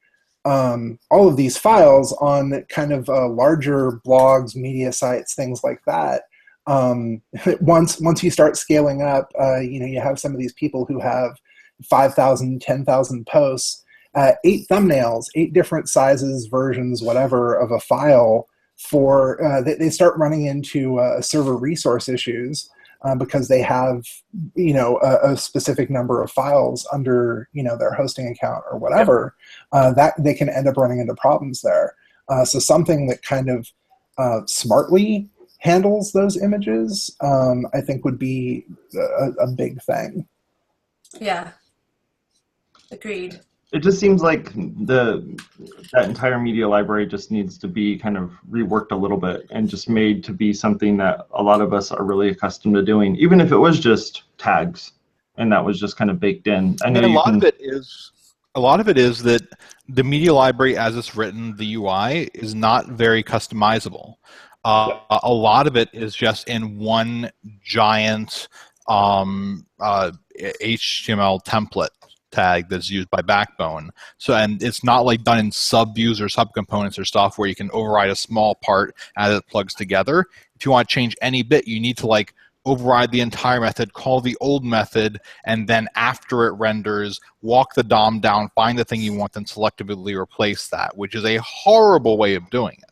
um, 0.46 1.00
all 1.10 1.28
of 1.28 1.38
these 1.38 1.58
files 1.58 2.14
on 2.14 2.66
kind 2.70 2.92
of 2.94 3.10
uh, 3.10 3.28
larger 3.28 4.00
blogs, 4.06 4.56
media 4.56 4.92
sites, 4.92 5.34
things 5.34 5.64
like 5.64 5.82
that. 5.86 6.24
Um, 6.68 7.22
once 7.62 8.00
once 8.00 8.24
you 8.24 8.32
start 8.32 8.58
scaling 8.58 9.02
up, 9.02 9.32
uh, 9.40 9.60
you 9.60 9.80
know 9.80 9.86
you 9.86 10.00
have 10.00 10.20
some 10.20 10.34
of 10.34 10.40
these 10.40 10.54
people 10.54 10.86
who 10.86 11.00
have 11.00 11.38
5,000, 11.84 12.62
10,000 12.62 13.26
posts, 13.26 13.84
uh, 14.16 14.34
eight 14.44 14.68
thumbnails, 14.70 15.26
eight 15.36 15.54
different 15.54 15.90
sizes, 15.90 16.48
versions, 16.48 17.02
whatever 17.02 17.56
of 17.56 17.72
a 17.72 17.80
file. 17.80 18.48
For 18.78 19.44
uh, 19.44 19.62
they, 19.62 19.76
they 19.76 19.90
start 19.92 20.18
running 20.18 20.46
into 20.46 20.98
uh, 20.98 21.22
server 21.22 21.56
resource 21.56 22.10
issues 22.10 22.68
uh, 23.04 23.16
because 23.16 23.48
they 23.48 23.62
have 23.62 24.04
you 24.56 24.74
know 24.74 25.00
a, 25.02 25.32
a 25.32 25.38
specific 25.38 25.90
number 25.90 26.22
of 26.22 26.32
files 26.32 26.88
under 26.92 27.50
you 27.54 27.64
know 27.64 27.78
their 27.78 27.94
hosting 27.94 28.28
account 28.28 28.64
or 28.72 28.78
whatever 28.78 29.36
uh, 29.72 29.92
that 29.94 30.14
they 30.18 30.34
can 30.34 30.50
end 30.50 30.68
up 30.68 30.78
running 30.78 31.00
into 31.00 31.16
problems 31.16 31.62
there. 31.62 31.96
Uh, 32.30 32.46
so 32.46 32.60
something 32.60 33.08
that 33.08 33.22
kind 33.24 33.50
of 33.50 33.68
uh, 34.18 34.42
smartly 34.46 35.30
handles 35.60 36.12
those 36.12 36.42
images, 36.42 37.16
um, 37.22 37.68
I 37.74 37.82
think, 37.82 38.04
would 38.04 38.18
be 38.18 38.66
a, 38.96 39.32
a 39.44 39.48
big 39.48 39.82
thing. 39.84 40.28
Yeah. 41.20 41.52
Agreed. 42.92 43.40
It 43.72 43.80
just 43.80 44.00
seems 44.00 44.22
like 44.22 44.54
the 44.54 45.40
that 45.94 46.06
entire 46.06 46.38
media 46.38 46.68
library 46.68 47.08
just 47.08 47.32
needs 47.32 47.58
to 47.60 47.68
be 47.70 47.98
kind 47.98 48.18
of 48.18 48.32
reworked 48.50 48.92
a 48.92 48.96
little 48.96 49.18
bit 49.18 49.48
and 49.50 49.70
just 49.70 49.88
made 49.88 50.24
to 50.26 50.34
be 50.34 50.52
something 50.52 50.98
that 50.98 51.28
a 51.34 51.42
lot 51.42 51.62
of 51.62 51.74
us 51.74 51.92
are 51.92 52.04
really 52.04 52.30
accustomed 52.30 52.76
to 52.76 52.84
doing, 52.84 53.16
even 53.16 53.40
if 53.40 53.52
it 53.52 53.58
was 53.58 53.80
just 53.80 54.24
tags 54.38 54.92
and 55.38 55.52
that 55.52 55.64
was 55.64 55.80
just 55.80 55.98
kind 55.98 56.12
of 56.12 56.20
baked 56.20 56.48
in. 56.48 56.76
I 56.84 56.90
know 56.90 57.02
And 57.02 57.14
a 57.14 57.16
lot 57.16 57.26
can, 57.26 57.36
of 57.38 57.44
it 57.44 57.56
is 57.60 58.12
a 58.56 58.60
lot 58.60 58.80
of 58.80 58.90
it 58.90 58.98
is 58.98 59.24
that 59.24 59.42
the 59.88 60.04
media 60.04 60.34
library 60.34 60.78
as 60.78 60.98
it's 60.98 61.16
written 61.16 61.56
the 61.56 61.76
ui 61.76 62.30
is 62.34 62.54
not 62.54 62.88
very 62.88 63.24
customizable. 63.24 64.16
Uh, 64.64 65.00
a 65.24 65.34
lot 65.34 65.66
of 65.66 65.76
it 65.76 65.90
is 65.94 66.16
just 66.16 66.48
in 66.48 66.78
one 66.78 67.32
giant 67.64 68.48
um, 68.88 69.66
uh, 69.80 70.12
html 70.40 71.44
template 71.44 71.90
tag 72.32 72.70
that's 72.70 72.90
used 72.90 73.10
by 73.10 73.22
backbone. 73.22 73.92
So 74.18 74.34
and 74.34 74.62
it's 74.64 74.84
not 74.84 75.06
like 75.06 75.24
done 75.24 75.40
in 75.40 75.50
subviews 75.52 76.20
or 76.20 76.26
subcomponents 76.26 76.98
or 76.98 77.06
stuff 77.06 77.38
where 77.38 77.48
you 77.48 77.56
can 77.56 77.70
override 77.72 78.10
a 78.10 78.16
small 78.16 78.56
part 78.56 78.96
as 79.18 79.36
it 79.38 79.48
plugs 79.48 79.74
together. 79.74 80.26
If 80.56 80.66
you 80.66 80.72
want 80.72 80.88
to 80.88 80.94
change 80.94 81.16
any 81.22 81.44
bit 81.44 81.68
you 81.68 81.80
need 81.80 81.98
to 81.98 82.08
like 82.08 82.34
override 82.66 83.12
the 83.12 83.22
entire 83.22 83.60
method, 83.60 83.94
call 83.94 84.22
the 84.22 84.38
old 84.40 84.64
method, 84.64 85.20
and 85.46 85.68
then 85.68 85.88
after 85.96 86.46
it 86.46 86.54
renders, 86.54 87.20
walk 87.42 87.74
the 87.74 87.84
DOM 87.84 88.20
down, 88.20 88.50
find 88.56 88.78
the 88.78 88.86
thing 88.86 89.02
you 89.02 89.14
want, 89.14 89.34
then 89.34 89.46
selectively 89.46 90.16
replace 90.16 90.68
that, 90.68 90.96
which 90.96 91.16
is 91.16 91.26
a 91.26 91.38
horrible 91.38 92.18
way 92.18 92.36
of 92.36 92.48
doing 92.50 92.78
it. 92.78 92.91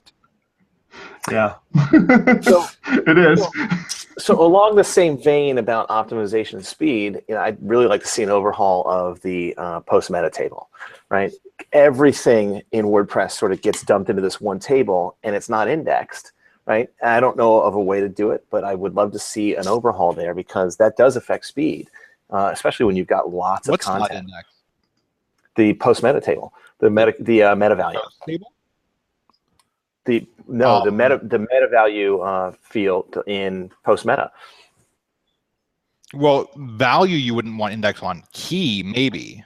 Yeah. 1.31 1.55
So- 2.41 2.65
it 2.87 3.17
is. 3.17 3.45
so 4.17 4.41
along 4.41 4.75
the 4.75 4.83
same 4.83 5.21
vein 5.21 5.57
about 5.57 5.87
optimization 5.89 6.63
speed, 6.63 7.21
you 7.27 7.35
know, 7.35 7.41
I'd 7.41 7.57
really 7.61 7.85
like 7.87 8.01
to 8.01 8.07
see 8.07 8.23
an 8.23 8.29
overhaul 8.29 8.83
of 8.87 9.21
the 9.21 9.53
uh, 9.57 9.79
post 9.81 10.09
meta 10.09 10.29
table, 10.29 10.69
right? 11.09 11.31
Everything 11.73 12.61
in 12.71 12.85
WordPress 12.85 13.31
sort 13.31 13.51
of 13.51 13.61
gets 13.61 13.83
dumped 13.83 14.09
into 14.09 14.21
this 14.21 14.41
one 14.41 14.59
table, 14.59 15.15
and 15.23 15.35
it's 15.35 15.49
not 15.49 15.67
indexed, 15.67 16.31
right? 16.65 16.89
I 17.03 17.19
don't 17.19 17.37
know 17.37 17.61
of 17.61 17.75
a 17.75 17.81
way 17.81 17.99
to 18.01 18.09
do 18.09 18.31
it, 18.31 18.45
but 18.49 18.63
I 18.63 18.75
would 18.75 18.95
love 18.95 19.11
to 19.13 19.19
see 19.19 19.55
an 19.55 19.67
overhaul 19.67 20.13
there 20.13 20.33
because 20.33 20.77
that 20.77 20.97
does 20.97 21.15
affect 21.15 21.45
speed, 21.45 21.89
uh, 22.31 22.49
especially 22.51 22.85
when 22.85 22.95
you've 22.95 23.07
got 23.07 23.31
lots 23.31 23.67
of 23.67 23.73
What's 23.73 23.87
not 23.87 23.99
content. 23.99 24.27
indexed? 24.29 24.55
The 25.55 25.73
post 25.75 26.03
meta 26.03 26.21
table, 26.21 26.53
the 26.79 26.89
meta, 26.89 27.13
the 27.19 27.43
uh, 27.43 27.55
meta 27.55 27.75
value. 27.75 27.99
Table? 28.25 28.51
The 30.09 30.27
no, 30.47 30.83
the 30.83 30.89
Oh. 30.89 30.91
meta 30.91 31.19
the 31.21 31.37
meta 31.37 31.67
value 31.69 32.19
uh, 32.19 32.51
field 32.61 33.21
in 33.27 33.69
post 33.85 34.05
meta. 34.07 34.31
Well, 36.15 36.49
value 36.57 37.15
you 37.15 37.35
wouldn't 37.35 37.57
want 37.59 37.73
index 37.73 38.01
on 38.01 38.23
key, 38.33 38.81
maybe. 38.83 39.43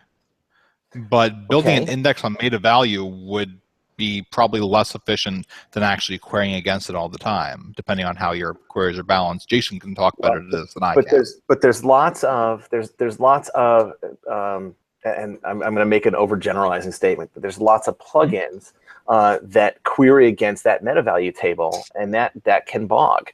But 0.96 1.50
building 1.50 1.76
an 1.78 1.90
index 1.90 2.24
on 2.24 2.38
meta 2.42 2.60
value 2.60 3.04
would 3.04 3.60
be 3.98 4.26
probably 4.32 4.62
less 4.62 4.96
efficient 4.96 5.48
than 5.72 5.84
actually 5.84 6.18
querying 6.18 6.56
against 6.56 6.90
it 6.90 6.96
all 6.96 7.10
the 7.10 7.18
time, 7.18 7.74
depending 7.76 8.06
on 8.06 8.16
how 8.16 8.32
your 8.32 8.54
queries 8.54 8.98
are 8.98 9.04
balanced. 9.04 9.50
Jason 9.50 9.82
can 9.82 9.94
talk 9.94 10.14
better 10.22 10.40
to 10.40 10.48
this 10.50 10.74
than 10.74 10.84
I 10.84 10.96
but 10.96 11.06
can. 11.08 11.16
there's 11.18 11.42
but 11.50 11.60
there's 11.62 11.84
lots 11.84 12.24
of 12.24 12.70
there's 12.72 12.92
there's 12.92 13.20
lots 13.20 13.50
of 13.50 13.92
um, 14.32 14.76
and 15.04 15.38
I'm, 15.44 15.62
I'm 15.62 15.74
going 15.76 15.76
to 15.76 15.86
make 15.86 16.06
an 16.06 16.14
overgeneralizing 16.14 16.94
statement, 16.94 17.32
but 17.34 17.42
there's 17.42 17.60
lots 17.60 17.90
of 17.90 17.98
plugins 17.98 18.72
uh, 19.08 19.40
that 19.44 19.84
query 19.84 20.28
against 20.28 20.64
that 20.64 20.84
meta 20.84 21.02
value 21.02 21.32
table, 21.32 21.84
and 21.96 22.14
that 22.14 22.32
that 22.44 22.66
can 22.66 22.88
bog 22.88 23.30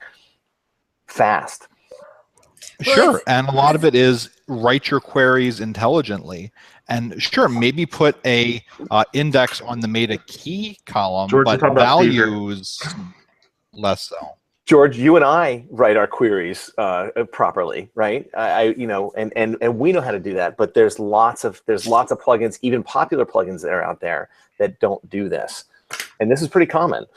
fast. 1.07 1.67
Sure, 2.81 3.21
and 3.27 3.47
a 3.47 3.51
lot 3.51 3.75
of 3.75 3.83
it 3.83 3.95
is 3.95 4.29
write 4.47 4.89
your 4.89 4.99
queries 4.99 5.59
intelligently, 5.59 6.51
and 6.87 7.21
sure, 7.21 7.49
maybe 7.49 7.85
put 7.85 8.17
a 8.25 8.63
uh, 8.89 9.03
index 9.13 9.61
on 9.61 9.79
the 9.79 9.87
meta 9.87 10.17
key 10.27 10.77
column, 10.85 11.29
George, 11.29 11.45
but 11.45 11.59
talking 11.59 11.77
about 11.77 12.01
Beaver. 12.01 12.25
values 12.25 12.81
less 13.73 14.01
so. 14.03 14.37
George, 14.69 14.99
you 14.99 15.15
and 15.15 15.25
I 15.25 15.65
write 15.71 15.97
our 15.97 16.05
queries 16.05 16.69
uh, 16.77 17.07
properly, 17.31 17.89
right? 17.95 18.29
I, 18.37 18.49
I, 18.49 18.61
you 18.77 18.85
know, 18.85 19.11
and, 19.17 19.33
and 19.35 19.57
and 19.61 19.79
we 19.79 19.91
know 19.91 19.99
how 19.99 20.11
to 20.11 20.19
do 20.19 20.35
that. 20.35 20.57
But 20.57 20.75
there's 20.75 20.99
lots 20.99 21.43
of 21.43 21.59
there's 21.65 21.87
lots 21.87 22.11
of 22.11 22.21
plugins, 22.21 22.59
even 22.61 22.83
popular 22.83 23.25
plugins 23.25 23.63
that 23.63 23.71
are 23.71 23.81
out 23.81 23.99
there 23.99 24.29
that 24.59 24.79
don't 24.79 25.09
do 25.09 25.27
this, 25.27 25.63
and 26.19 26.29
this 26.29 26.43
is 26.43 26.47
pretty 26.47 26.67
common. 26.67 27.07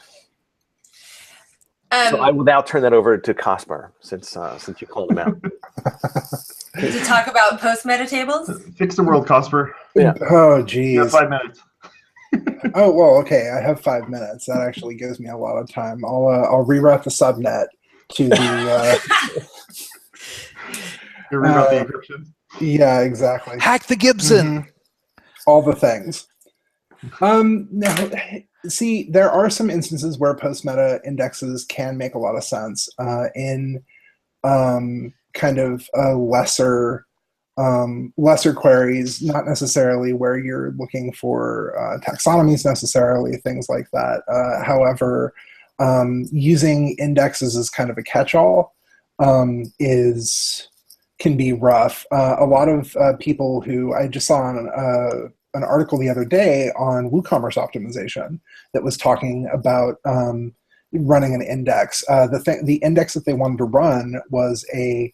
Um, 1.91 2.09
so 2.09 2.21
I 2.21 2.31
will 2.31 2.43
now 2.43 2.63
turn 2.63 2.81
that 2.81 2.93
over 2.93 3.19
to 3.19 3.33
Cosper 3.35 3.91
since 3.99 4.35
uh, 4.35 4.57
since 4.57 4.81
you 4.81 4.87
called 4.87 5.11
him 5.11 5.19
out. 5.19 5.39
to 6.79 7.03
talk 7.03 7.27
about 7.27 7.61
post 7.61 7.85
meta 7.85 8.07
tables. 8.07 8.49
Fix 8.77 8.95
the 8.95 9.03
world, 9.03 9.27
Cosper. 9.27 9.73
Yeah. 9.95 10.13
Oh, 10.27 10.55
You 10.55 10.57
have 10.57 10.65
geez. 10.65 11.11
five 11.11 11.29
minutes. 11.29 11.61
Oh 12.75 12.91
well, 12.91 13.17
okay. 13.21 13.49
I 13.51 13.61
have 13.61 13.81
five 13.81 14.09
minutes. 14.09 14.45
That 14.45 14.61
actually 14.61 14.95
gives 14.95 15.19
me 15.19 15.29
a 15.29 15.37
lot 15.37 15.57
of 15.57 15.69
time. 15.71 16.03
I'll 16.05 16.27
uh, 16.27 16.47
I'll 16.49 16.65
reroute 16.65 17.03
the 17.03 17.09
subnet 17.09 17.67
to 18.13 18.29
the. 18.29 18.37
Uh, 18.71 19.43
You 21.31 21.39
read 21.39 21.53
the 21.55 21.81
Uh, 21.81 21.85
encryption. 21.85 22.25
yeah, 22.61 22.99
exactly. 23.01 23.57
Hack 23.59 23.87
the 23.87 23.95
Gibson. 23.95 24.63
Mhm. 24.63 24.67
All 25.47 25.61
the 25.61 25.75
things. 25.75 26.27
Um, 27.21 27.67
now, 27.71 28.09
see, 28.67 29.09
there 29.11 29.29
are 29.31 29.49
some 29.49 29.69
instances 29.69 30.17
where 30.19 30.35
post 30.35 30.63
meta 30.63 31.01
indexes 31.05 31.65
can 31.65 31.97
make 31.97 32.13
a 32.15 32.19
lot 32.19 32.35
of 32.35 32.43
sense 32.43 32.87
uh, 32.99 33.25
in 33.35 33.83
um, 34.43 35.13
kind 35.33 35.57
of 35.57 35.87
a 35.95 36.13
lesser 36.13 37.05
um, 37.57 38.13
lesser 38.17 38.53
queries, 38.53 39.21
not 39.21 39.45
necessarily 39.45 40.13
where 40.13 40.37
you're 40.37 40.71
looking 40.71 41.13
for 41.13 41.77
uh, 41.77 41.99
taxonomies 41.99 42.65
necessarily, 42.65 43.37
things 43.37 43.69
like 43.69 43.89
that. 43.91 44.23
Uh, 44.27 44.63
however, 44.63 45.33
um, 45.79 46.25
using 46.31 46.95
indexes 46.99 47.55
as 47.55 47.69
kind 47.69 47.89
of 47.89 47.97
a 47.97 48.03
catch-all 48.03 48.73
um, 49.19 49.71
is 49.79 50.67
can 51.19 51.37
be 51.37 51.53
rough. 51.53 52.05
Uh, 52.11 52.35
a 52.39 52.45
lot 52.45 52.67
of 52.67 52.95
uh, 52.97 53.13
people 53.17 53.61
who 53.61 53.93
I 53.93 54.07
just 54.07 54.27
saw 54.27 54.41
on 54.41 54.69
uh, 54.69 55.27
an 55.53 55.63
article 55.63 55.97
the 55.97 56.09
other 56.09 56.25
day 56.25 56.69
on 56.77 57.11
WooCommerce 57.11 57.55
optimization 57.55 58.39
that 58.73 58.83
was 58.83 58.97
talking 58.97 59.47
about 59.53 59.97
um, 60.05 60.53
running 60.91 61.33
an 61.35 61.41
index. 61.41 62.03
Uh, 62.09 62.27
the 62.27 62.61
the 62.63 62.77
index 62.77 63.13
that 63.13 63.25
they 63.25 63.33
wanted 63.33 63.59
to 63.59 63.65
run 63.65 64.19
was 64.31 64.65
a 64.73 65.13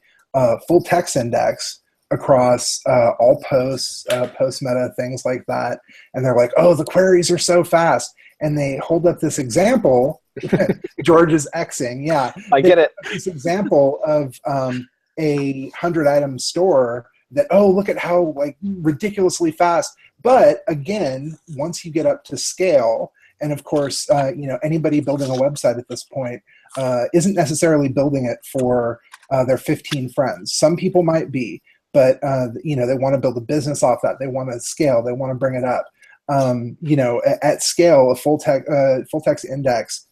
full 0.67 0.81
text 0.81 1.17
index 1.17 1.79
across 2.11 2.81
uh, 2.87 3.11
all 3.19 3.41
posts, 3.43 4.05
uh, 4.11 4.27
post 4.27 4.61
meta, 4.61 4.91
things 4.95 5.25
like 5.25 5.45
that. 5.47 5.79
And 6.13 6.23
they're 6.23 6.35
like, 6.35 6.51
"Oh, 6.57 6.73
the 6.75 6.85
queries 6.85 7.31
are 7.31 7.37
so 7.37 7.63
fast." 7.63 8.13
And 8.41 8.57
they 8.57 8.77
hold 8.77 9.05
up 9.05 9.19
this 9.19 9.37
example. 9.37 10.21
George 11.03 11.33
is 11.33 11.49
Xing, 11.53 12.07
yeah. 12.07 12.31
I 12.53 12.61
get 12.61 12.77
it. 12.77 12.93
This 13.11 13.27
example 13.27 13.99
of 14.05 14.39
um, 14.45 14.87
a 15.19 15.69
hundred 15.75 16.07
item 16.07 16.39
store 16.39 17.09
that 17.31 17.47
oh 17.51 17.69
look 17.69 17.89
at 17.89 17.97
how 17.97 18.33
like 18.35 18.57
ridiculously 18.61 19.51
fast 19.51 19.95
but 20.23 20.63
again 20.67 21.37
once 21.49 21.85
you 21.85 21.91
get 21.91 22.05
up 22.05 22.23
to 22.23 22.37
scale 22.37 23.11
and 23.41 23.51
of 23.51 23.63
course 23.63 24.09
uh, 24.09 24.31
you 24.35 24.47
know 24.47 24.57
anybody 24.63 24.99
building 24.99 25.29
a 25.29 25.33
website 25.33 25.77
at 25.77 25.87
this 25.87 26.03
point 26.03 26.41
uh, 26.77 27.05
isn't 27.13 27.35
necessarily 27.35 27.89
building 27.89 28.25
it 28.25 28.39
for 28.45 28.99
uh, 29.31 29.43
their 29.43 29.57
15 29.57 30.09
friends 30.09 30.53
some 30.53 30.75
people 30.75 31.03
might 31.03 31.31
be 31.31 31.61
but 31.93 32.23
uh, 32.23 32.47
you 32.63 32.75
know 32.75 32.87
they 32.87 32.97
want 32.97 33.15
to 33.15 33.21
build 33.21 33.37
a 33.37 33.41
business 33.41 33.83
off 33.83 33.99
that. 34.03 34.17
They 34.19 34.27
want 34.27 34.51
to 34.51 34.59
scale. 34.59 35.03
They 35.03 35.13
want 35.13 35.31
to 35.31 35.35
bring 35.35 35.55
it 35.55 35.63
up. 35.63 35.85
Um, 36.29 36.77
you 36.81 36.95
know 36.95 37.21
at, 37.25 37.43
at, 37.43 37.63
scale 37.63 38.11
a 38.11 38.15
full 38.15 38.37
text 38.37 38.69
uh, 38.69 38.99
full 39.09 39.21
text 39.21 39.45
index 39.45 40.07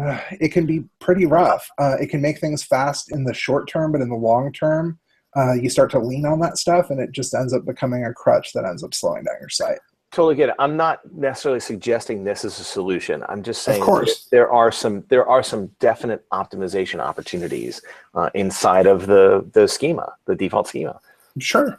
uh, 0.00 0.20
it 0.40 0.50
can 0.50 0.64
be 0.64 0.84
pretty 1.00 1.26
rough. 1.26 1.66
It 1.78 2.08
can 2.08 2.22
make 2.22 2.38
things 2.38 2.62
fast 2.62 3.10
in 3.10 3.24
the 3.24 3.34
short 3.34 3.68
term 3.68 3.92
but 3.92 4.00
in 4.00 4.08
the 4.08 4.14
long 4.14 4.52
term 4.52 4.98
uh, 5.36 5.54
you 5.54 5.70
start 5.70 5.90
to 5.92 5.98
lean 5.98 6.26
on 6.26 6.40
that 6.40 6.58
stuff 6.58 6.90
and 6.90 7.00
it 7.00 7.12
just 7.12 7.34
ends 7.34 7.52
up 7.52 7.64
becoming 7.64 8.04
a 8.04 8.12
crutch 8.12 8.52
that 8.52 8.64
ends 8.64 8.82
up 8.82 8.94
slowing 8.94 9.24
down 9.24 9.36
your 9.40 9.48
site 9.48 9.78
totally 10.10 10.34
get 10.34 10.48
it 10.48 10.54
i'm 10.58 10.76
not 10.76 11.00
necessarily 11.12 11.60
suggesting 11.60 12.24
this 12.24 12.44
is 12.44 12.58
a 12.58 12.64
solution 12.64 13.22
i'm 13.28 13.42
just 13.42 13.62
saying 13.62 13.80
of 13.80 13.86
course. 13.86 14.26
there 14.30 14.50
are 14.50 14.72
some 14.72 15.04
there 15.08 15.26
are 15.26 15.42
some 15.42 15.66
definite 15.78 16.28
optimization 16.30 17.00
opportunities 17.00 17.80
uh, 18.14 18.30
inside 18.34 18.86
of 18.86 19.06
the 19.06 19.48
the 19.52 19.66
schema 19.66 20.12
the 20.26 20.34
default 20.34 20.66
schema 20.66 20.98
sure 21.38 21.78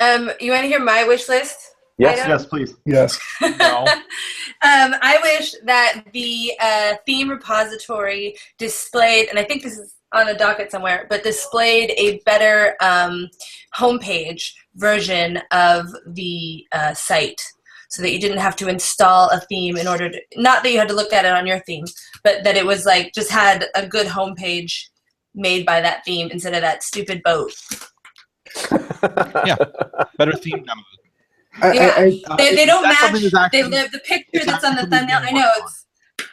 um 0.00 0.30
you 0.40 0.50
want 0.50 0.62
to 0.62 0.68
hear 0.68 0.80
my 0.80 1.04
wish 1.04 1.28
list 1.28 1.72
Yes, 1.98 2.28
yes, 2.28 2.44
please. 2.44 2.74
Yes. 2.84 3.18
no. 3.40 3.84
um, 3.88 4.94
I 5.00 5.18
wish 5.22 5.54
that 5.64 6.04
the 6.12 6.52
uh, 6.60 6.94
theme 7.06 7.30
repository 7.30 8.36
displayed, 8.58 9.28
and 9.28 9.38
I 9.38 9.44
think 9.44 9.62
this 9.62 9.78
is 9.78 9.95
on 10.16 10.28
a 10.28 10.36
docket 10.36 10.70
somewhere, 10.70 11.06
but 11.08 11.22
displayed 11.22 11.92
a 11.96 12.20
better 12.20 12.76
um, 12.80 13.28
homepage 13.76 14.52
version 14.74 15.38
of 15.52 15.86
the 16.06 16.66
uh, 16.72 16.94
site 16.94 17.40
so 17.88 18.02
that 18.02 18.12
you 18.12 18.20
didn't 18.20 18.38
have 18.38 18.56
to 18.56 18.68
install 18.68 19.28
a 19.30 19.40
theme 19.40 19.76
in 19.76 19.86
order 19.86 20.10
to, 20.10 20.20
not 20.36 20.62
that 20.62 20.72
you 20.72 20.78
had 20.78 20.88
to 20.88 20.94
look 20.94 21.12
at 21.12 21.24
it 21.24 21.32
on 21.32 21.46
your 21.46 21.60
theme, 21.60 21.84
but 22.24 22.42
that 22.44 22.56
it 22.56 22.66
was 22.66 22.84
like 22.84 23.12
just 23.14 23.30
had 23.30 23.66
a 23.74 23.86
good 23.86 24.06
homepage 24.06 24.88
made 25.34 25.64
by 25.64 25.80
that 25.80 26.04
theme 26.04 26.28
instead 26.30 26.54
of 26.54 26.62
that 26.62 26.82
stupid 26.82 27.22
boat. 27.22 27.52
yeah, 29.46 29.56
better 30.18 30.32
theme 30.32 30.64
demos. 30.64 30.84
yeah, 31.74 31.94
I, 31.96 32.22
I, 32.28 32.36
they, 32.36 32.54
they 32.54 32.66
don't 32.66 32.82
match. 32.82 33.02
Actually, 33.02 33.30
they, 33.52 33.62
the 33.62 34.00
picture 34.04 34.44
that's 34.44 34.64
on 34.64 34.76
the 34.76 34.86
thumbnail. 34.86 35.20
I 35.22 35.30
know 35.30 35.50
it's 35.58 35.85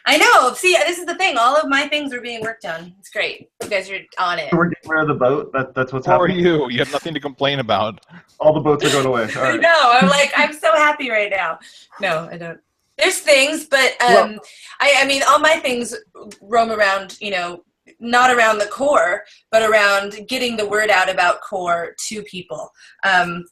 I 0.06 0.18
know. 0.18 0.52
See, 0.54 0.74
this 0.74 0.98
is 0.98 1.06
the 1.06 1.14
thing. 1.14 1.38
All 1.38 1.56
of 1.56 1.68
my 1.68 1.88
things 1.88 2.12
are 2.12 2.20
being 2.20 2.42
worked 2.42 2.66
on. 2.66 2.94
It's 2.98 3.08
great. 3.08 3.48
You 3.62 3.68
guys 3.70 3.90
are 3.90 3.98
on 4.18 4.38
it. 4.38 4.52
we're 4.52 4.68
getting 4.68 4.90
rid 4.90 5.02
of 5.02 5.08
the 5.08 5.14
boat. 5.14 5.50
That, 5.52 5.74
that's 5.74 5.92
what's 5.92 6.06
How 6.06 6.20
happening. 6.20 6.44
are 6.44 6.48
you? 6.48 6.70
You 6.70 6.78
have 6.80 6.92
nothing 6.92 7.14
to 7.14 7.20
complain 7.20 7.58
about. 7.58 8.04
All 8.38 8.52
the 8.52 8.60
boats 8.60 8.84
are 8.84 8.90
going 8.90 9.06
away. 9.06 9.22
All 9.36 9.42
right. 9.42 9.60
no, 9.60 9.80
I'm 9.84 10.08
like, 10.08 10.32
I'm 10.36 10.52
so 10.52 10.72
happy 10.72 11.10
right 11.10 11.30
now. 11.30 11.58
No, 12.00 12.28
I 12.30 12.36
don't. 12.36 12.60
There's 12.98 13.18
things, 13.18 13.66
but 13.66 14.00
um, 14.02 14.14
well, 14.14 14.38
I, 14.80 14.98
I 14.98 15.06
mean, 15.06 15.22
all 15.26 15.40
my 15.40 15.56
things 15.56 15.96
roam 16.40 16.70
around, 16.70 17.18
you 17.20 17.32
know, 17.32 17.64
not 17.98 18.30
around 18.30 18.58
the 18.58 18.66
core, 18.66 19.24
but 19.50 19.62
around 19.62 20.28
getting 20.28 20.56
the 20.56 20.68
word 20.68 20.90
out 20.90 21.10
about 21.10 21.40
core 21.40 21.96
to 22.06 22.22
people. 22.22 22.70
Um, 23.02 23.46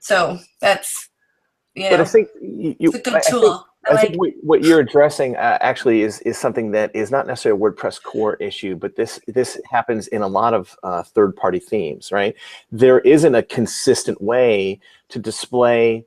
so 0.00 0.38
that's, 0.62 1.10
you 1.74 1.84
know, 1.84 1.90
but 1.90 2.00
I 2.00 2.04
think 2.04 2.28
you, 2.40 2.74
it's 2.80 2.94
a 2.94 3.00
good 3.02 3.22
tool. 3.28 3.65
I, 3.88 3.94
I 3.94 3.96
think 3.96 4.16
what, 4.42 4.62
you're 4.62 4.80
addressing 4.80 5.36
uh, 5.36 5.58
actually 5.60 6.02
is 6.02 6.20
is 6.20 6.38
something 6.38 6.70
that 6.72 6.94
is 6.94 7.10
not 7.10 7.26
necessarily 7.26 7.60
a 7.60 7.62
WordPress 7.62 8.02
core 8.02 8.34
issue, 8.36 8.74
but 8.74 8.96
this 8.96 9.20
this 9.26 9.60
happens 9.70 10.08
in 10.08 10.22
a 10.22 10.28
lot 10.28 10.54
of 10.54 10.76
uh, 10.82 11.02
third 11.02 11.36
party 11.36 11.58
themes, 11.58 12.10
right? 12.10 12.34
There 12.72 13.00
isn't 13.00 13.34
a 13.34 13.42
consistent 13.42 14.20
way 14.20 14.80
to 15.08 15.18
display 15.18 16.04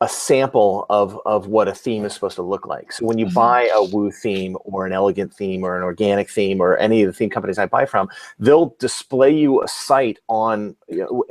a 0.00 0.08
sample 0.08 0.86
of 0.90 1.18
of 1.26 1.48
what 1.48 1.68
a 1.68 1.74
theme 1.74 2.04
is 2.04 2.14
supposed 2.14 2.36
to 2.36 2.42
look 2.42 2.66
like. 2.66 2.92
So 2.92 3.04
when 3.04 3.18
you 3.18 3.26
mm-hmm. 3.26 3.34
buy 3.34 3.70
a 3.74 3.82
Woo 3.82 4.10
theme 4.10 4.56
or 4.64 4.86
an 4.86 4.92
elegant 4.92 5.34
theme 5.34 5.64
or 5.64 5.76
an 5.76 5.82
organic 5.82 6.30
theme 6.30 6.60
or 6.60 6.76
any 6.78 7.02
of 7.02 7.08
the 7.08 7.12
theme 7.12 7.30
companies 7.30 7.58
I 7.58 7.66
buy 7.66 7.84
from, 7.84 8.08
they'll 8.38 8.76
display 8.78 9.32
you 9.32 9.62
a 9.62 9.68
site 9.68 10.18
on 10.28 10.76
you 10.88 10.98
know, 10.98 11.24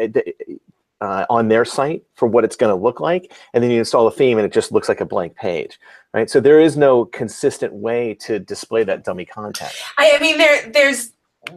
uh, 1.01 1.25
on 1.29 1.47
their 1.47 1.65
site 1.65 2.03
for 2.15 2.27
what 2.27 2.43
it's 2.43 2.55
going 2.55 2.75
to 2.75 2.81
look 2.81 2.99
like, 2.99 3.33
and 3.53 3.63
then 3.63 3.71
you 3.71 3.79
install 3.79 4.07
a 4.07 4.11
theme 4.11 4.37
and 4.37 4.45
it 4.45 4.53
just 4.53 4.71
looks 4.71 4.89
like 4.89 5.01
a 5.01 5.05
blank 5.05 5.35
page, 5.35 5.79
right? 6.13 6.29
So 6.29 6.39
there 6.39 6.59
is 6.59 6.75
no 6.77 7.05
consistent 7.05 7.73
way 7.73 8.15
to 8.21 8.39
display 8.39 8.83
that 8.85 9.03
dummy 9.03 9.25
content. 9.25 9.71
I, 9.97 10.13
I 10.15 10.19
mean, 10.19 10.37
there 10.37 10.69
there's 10.71 11.11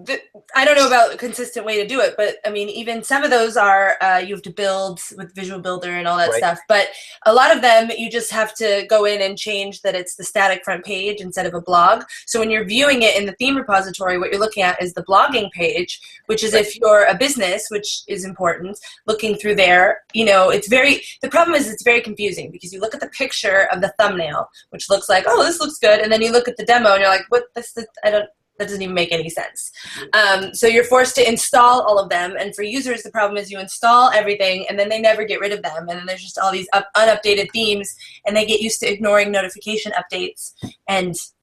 the, 0.04 0.20
I 0.54 0.64
don't 0.64 0.76
know 0.76 0.86
about 0.86 1.14
a 1.14 1.16
consistent 1.16 1.66
way 1.66 1.80
to 1.80 1.86
do 1.86 2.00
it, 2.00 2.14
but 2.16 2.36
I 2.44 2.50
mean, 2.50 2.68
even 2.68 3.02
some 3.02 3.22
of 3.22 3.30
those 3.30 3.56
are 3.56 3.96
uh, 4.02 4.18
you 4.18 4.34
have 4.34 4.42
to 4.42 4.50
build 4.50 5.00
with 5.16 5.34
Visual 5.34 5.60
Builder 5.60 5.90
and 5.90 6.06
all 6.08 6.16
that 6.16 6.30
right. 6.30 6.38
stuff. 6.38 6.58
But 6.68 6.88
a 7.26 7.32
lot 7.32 7.54
of 7.54 7.62
them, 7.62 7.90
you 7.96 8.10
just 8.10 8.30
have 8.30 8.54
to 8.56 8.86
go 8.88 9.04
in 9.04 9.20
and 9.22 9.36
change 9.38 9.82
that 9.82 9.94
it's 9.94 10.16
the 10.16 10.24
static 10.24 10.64
front 10.64 10.84
page 10.84 11.20
instead 11.20 11.46
of 11.46 11.54
a 11.54 11.60
blog. 11.60 12.04
So 12.26 12.40
when 12.40 12.50
you're 12.50 12.64
viewing 12.64 13.02
it 13.02 13.16
in 13.16 13.26
the 13.26 13.32
theme 13.32 13.56
repository, 13.56 14.18
what 14.18 14.30
you're 14.30 14.40
looking 14.40 14.62
at 14.62 14.80
is 14.82 14.94
the 14.94 15.04
blogging 15.04 15.50
page, 15.52 16.00
which 16.26 16.42
is 16.42 16.52
right. 16.52 16.64
if 16.64 16.78
you're 16.78 17.04
a 17.04 17.14
business, 17.14 17.68
which 17.70 18.02
is 18.08 18.24
important, 18.24 18.78
looking 19.06 19.36
through 19.36 19.56
there, 19.56 20.02
you 20.12 20.24
know, 20.24 20.50
it's 20.50 20.68
very, 20.68 21.02
the 21.22 21.28
problem 21.28 21.54
is 21.54 21.70
it's 21.70 21.82
very 21.82 22.00
confusing 22.00 22.50
because 22.50 22.72
you 22.72 22.80
look 22.80 22.94
at 22.94 23.00
the 23.00 23.08
picture 23.08 23.68
of 23.72 23.80
the 23.80 23.92
thumbnail, 23.98 24.48
which 24.70 24.88
looks 24.90 25.08
like, 25.08 25.24
oh, 25.26 25.44
this 25.44 25.60
looks 25.60 25.78
good. 25.78 26.00
And 26.00 26.10
then 26.10 26.22
you 26.22 26.32
look 26.32 26.48
at 26.48 26.56
the 26.56 26.64
demo 26.64 26.92
and 26.92 27.00
you're 27.00 27.10
like, 27.10 27.26
what, 27.28 27.44
this, 27.54 27.72
this 27.72 27.86
I 28.04 28.10
don't, 28.10 28.28
that 28.60 28.68
doesn't 28.68 28.82
even 28.82 28.94
make 28.94 29.10
any 29.10 29.30
sense. 29.30 29.72
Um, 30.12 30.54
so 30.54 30.66
you're 30.66 30.84
forced 30.84 31.14
to 31.16 31.26
install 31.26 31.80
all 31.80 31.98
of 31.98 32.10
them. 32.10 32.36
And 32.38 32.54
for 32.54 32.62
users, 32.62 33.02
the 33.02 33.10
problem 33.10 33.38
is 33.38 33.50
you 33.50 33.58
install 33.58 34.10
everything 34.10 34.66
and 34.68 34.78
then 34.78 34.90
they 34.90 35.00
never 35.00 35.24
get 35.24 35.40
rid 35.40 35.52
of 35.52 35.62
them. 35.62 35.88
And 35.88 35.98
then 35.98 36.04
there's 36.04 36.22
just 36.22 36.38
all 36.38 36.52
these 36.52 36.68
up, 36.74 36.86
unupdated 36.94 37.48
themes 37.52 37.96
and 38.26 38.36
they 38.36 38.44
get 38.44 38.60
used 38.60 38.78
to 38.80 38.86
ignoring 38.86 39.32
notification 39.32 39.92
updates. 39.92 40.52
And 40.88 41.08
it's 41.08 41.34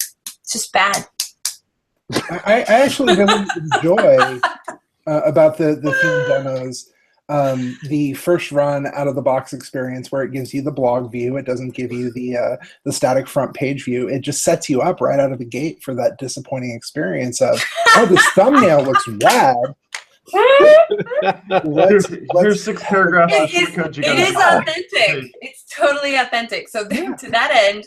just 0.48 0.72
bad. 0.72 1.08
I, 2.14 2.64
I 2.70 2.82
actually 2.86 3.16
really 3.16 3.46
enjoy 3.74 4.40
uh, 5.08 5.22
about 5.26 5.58
the, 5.58 5.76
the 5.76 5.92
theme 5.92 6.44
demos 6.46 6.92
um, 7.30 7.78
the 7.84 8.14
first 8.14 8.52
run 8.52 8.88
out 8.94 9.08
of 9.08 9.16
the 9.16 9.22
box 9.22 9.54
experience 9.54 10.12
where 10.12 10.24
it 10.24 10.32
gives 10.32 10.54
you 10.54 10.62
the 10.62 10.72
blog 10.72 11.12
view. 11.12 11.38
It 11.38 11.46
doesn't 11.46 11.72
give 11.72 11.92
you 11.92 12.12
the 12.14 12.38
uh, 12.38 12.58
the 12.86 12.94
static 12.94 13.28
front 13.28 13.54
page 13.54 13.84
view. 13.84 14.08
It 14.08 14.22
just 14.22 14.44
sets 14.44 14.70
you 14.70 14.82
up 14.82 15.02
right 15.02 15.20
out 15.20 15.32
of 15.32 15.40
the 15.40 15.46
gate 15.46 15.84
for 15.84 15.94
that 15.96 16.18
disappointing 16.18 16.72
experience 16.72 17.42
of 17.42 17.62
oh, 17.96 18.06
this 18.06 18.26
thumbnail 18.30 18.84
looks 18.84 19.08
rad. 19.08 19.58
let's, 21.64 22.08
here's, 22.10 22.20
here's 22.34 22.64
six 22.64 22.84
paragraphs 22.84 23.34
it 23.34 23.54
is, 23.54 23.98
it 23.98 24.20
is 24.20 24.36
authentic. 24.36 25.32
It's 25.42 25.64
totally 25.74 26.16
authentic. 26.16 26.68
So 26.68 26.86
yeah. 26.92 27.16
to 27.16 27.32
that 27.32 27.52
end, 27.52 27.86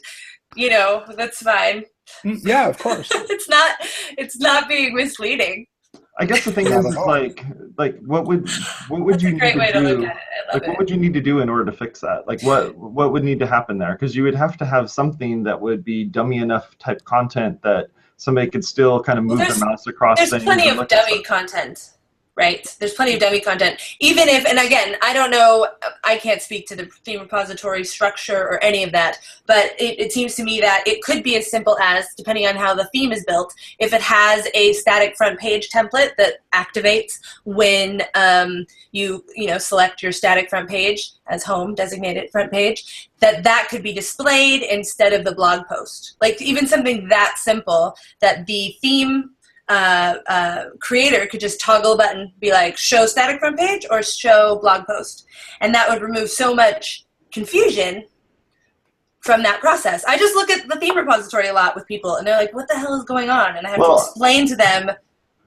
you 0.55 0.70
know, 0.70 1.05
that's 1.16 1.42
fine. 1.42 1.85
Mm, 2.24 2.40
yeah, 2.42 2.68
of 2.68 2.79
course. 2.79 3.09
it's 3.14 3.48
not. 3.48 3.76
It's 4.18 4.38
not 4.38 4.68
being 4.68 4.94
misleading. 4.94 5.66
I 6.21 6.27
guess 6.27 6.45
the 6.45 6.53
thing 6.53 6.67
is, 6.67 6.85
is 6.85 6.97
like, 6.97 7.45
like 7.79 7.99
what 8.01 8.27
would 8.27 8.49
what 8.89 9.01
would 9.01 9.23
you 9.23 9.33
need 9.33 9.41
to 9.41 9.73
do? 9.73 9.97
To 9.97 10.13
like, 10.53 10.67
what 10.67 10.79
would 10.79 10.91
you 10.91 10.97
need 10.97 11.15
to 11.15 11.21
do 11.21 11.41
in 11.41 11.49
order 11.49 11.65
to 11.65 11.73
fix 11.73 12.01
that? 12.01 12.27
Like, 12.27 12.43
what 12.43 12.77
what 12.77 13.13
would 13.13 13.25
need 13.25 13.39
to 13.39 13.47
happen 13.47 13.79
there? 13.79 13.93
Because 13.93 14.15
you 14.15 14.23
would 14.25 14.35
have 14.35 14.57
to 14.59 14.67
have 14.67 14.91
something 14.91 15.43
that 15.45 15.61
would 15.61 15.83
be 15.83 16.05
dummy 16.05 16.39
enough 16.39 16.77
type 16.79 17.03
content 17.05 17.63
that 17.63 17.89
somebody 18.19 18.51
could 18.51 18.65
still 18.65 19.03
kind 19.03 19.19
of 19.19 19.25
move 19.25 19.39
well, 19.39 19.49
their 19.49 19.67
mouse 19.67 19.87
across. 19.87 20.19
There's 20.19 20.45
plenty 20.45 20.69
of 20.69 20.87
dummy 20.89 21.23
content 21.23 21.93
right? 22.40 22.74
There's 22.81 22.94
plenty 22.94 23.12
of 23.12 23.20
dummy 23.20 23.40
content. 23.40 23.79
Even 24.00 24.26
if, 24.26 24.46
and 24.46 24.59
again, 24.59 24.96
I 25.03 25.12
don't 25.12 25.31
know, 25.31 25.68
I 26.05 26.16
can't 26.16 26.40
speak 26.40 26.66
to 26.68 26.74
the 26.74 26.87
theme 27.05 27.20
repository 27.20 27.85
structure 27.85 28.40
or 28.40 28.64
any 28.64 28.83
of 28.83 28.92
that, 28.92 29.18
but 29.46 29.72
it, 29.79 30.00
it, 30.00 30.11
seems 30.11 30.35
to 30.37 30.42
me 30.42 30.59
that 30.61 30.83
it 30.87 31.03
could 31.03 31.22
be 31.22 31.37
as 31.37 31.50
simple 31.50 31.79
as, 31.81 32.07
depending 32.16 32.46
on 32.46 32.57
how 32.57 32.74
the 32.74 32.88
theme 32.94 33.12
is 33.12 33.26
built, 33.26 33.55
if 33.79 33.92
it 33.92 34.00
has 34.00 34.48
a 34.55 34.72
static 34.72 35.16
front 35.18 35.38
page 35.38 35.68
template 35.68 36.16
that 36.16 36.38
activates 36.55 37.18
when 37.44 38.03
um, 38.14 38.64
you, 38.92 39.22
you 39.37 39.46
know, 39.46 39.59
select 39.59 40.03
your 40.03 40.11
static 40.12 40.48
front 40.48 40.66
page 40.66 41.12
as 41.26 41.44
home 41.44 41.74
designated 41.74 42.31
front 42.31 42.50
page, 42.50 43.11
that 43.18 43.44
that 43.44 43.68
could 43.68 43.83
be 43.83 43.92
displayed 43.92 44.62
instead 44.62 45.12
of 45.12 45.24
the 45.24 45.35
blog 45.35 45.66
post. 45.66 46.16
Like 46.22 46.40
even 46.40 46.66
something 46.66 47.07
that 47.09 47.35
simple 47.37 47.94
that 48.20 48.46
the 48.46 48.74
theme 48.81 49.33
uh, 49.71 50.17
uh, 50.27 50.65
creator 50.81 51.27
could 51.27 51.41
just 51.41 51.61
toggle 51.61 51.93
a 51.93 51.97
button, 51.97 52.33
be 52.41 52.51
like 52.51 52.77
show 52.77 53.07
static 53.07 53.39
front 53.39 53.57
page 53.57 53.87
or 53.89 54.03
show 54.03 54.59
blog 54.61 54.85
post, 54.85 55.25
and 55.61 55.73
that 55.75 55.89
would 55.89 56.03
remove 56.03 56.29
so 56.29 56.53
much 56.53 57.07
confusion 57.33 58.05
from 59.21 59.45
that 59.45 59.61
process. 59.61 60.05
I 60.05 60.19
just 60.19 60.35
look 60.35 60.51
at 60.51 60.69
the 60.69 60.77
theme 60.77 60.97
repository 60.97 61.47
a 61.47 61.53
lot 61.53 61.77
with 61.77 61.87
people, 61.87 62.17
and 62.17 62.27
they're 62.27 62.37
like, 62.37 62.53
"What 62.53 62.67
the 62.69 62.77
hell 62.77 62.95
is 62.95 63.05
going 63.05 63.31
on?" 63.31 63.57
And 63.57 63.67
I 63.67 63.71
have 63.71 63.79
well, 63.79 63.97
to 63.97 64.03
explain 64.03 64.49
to 64.49 64.57
them. 64.57 64.91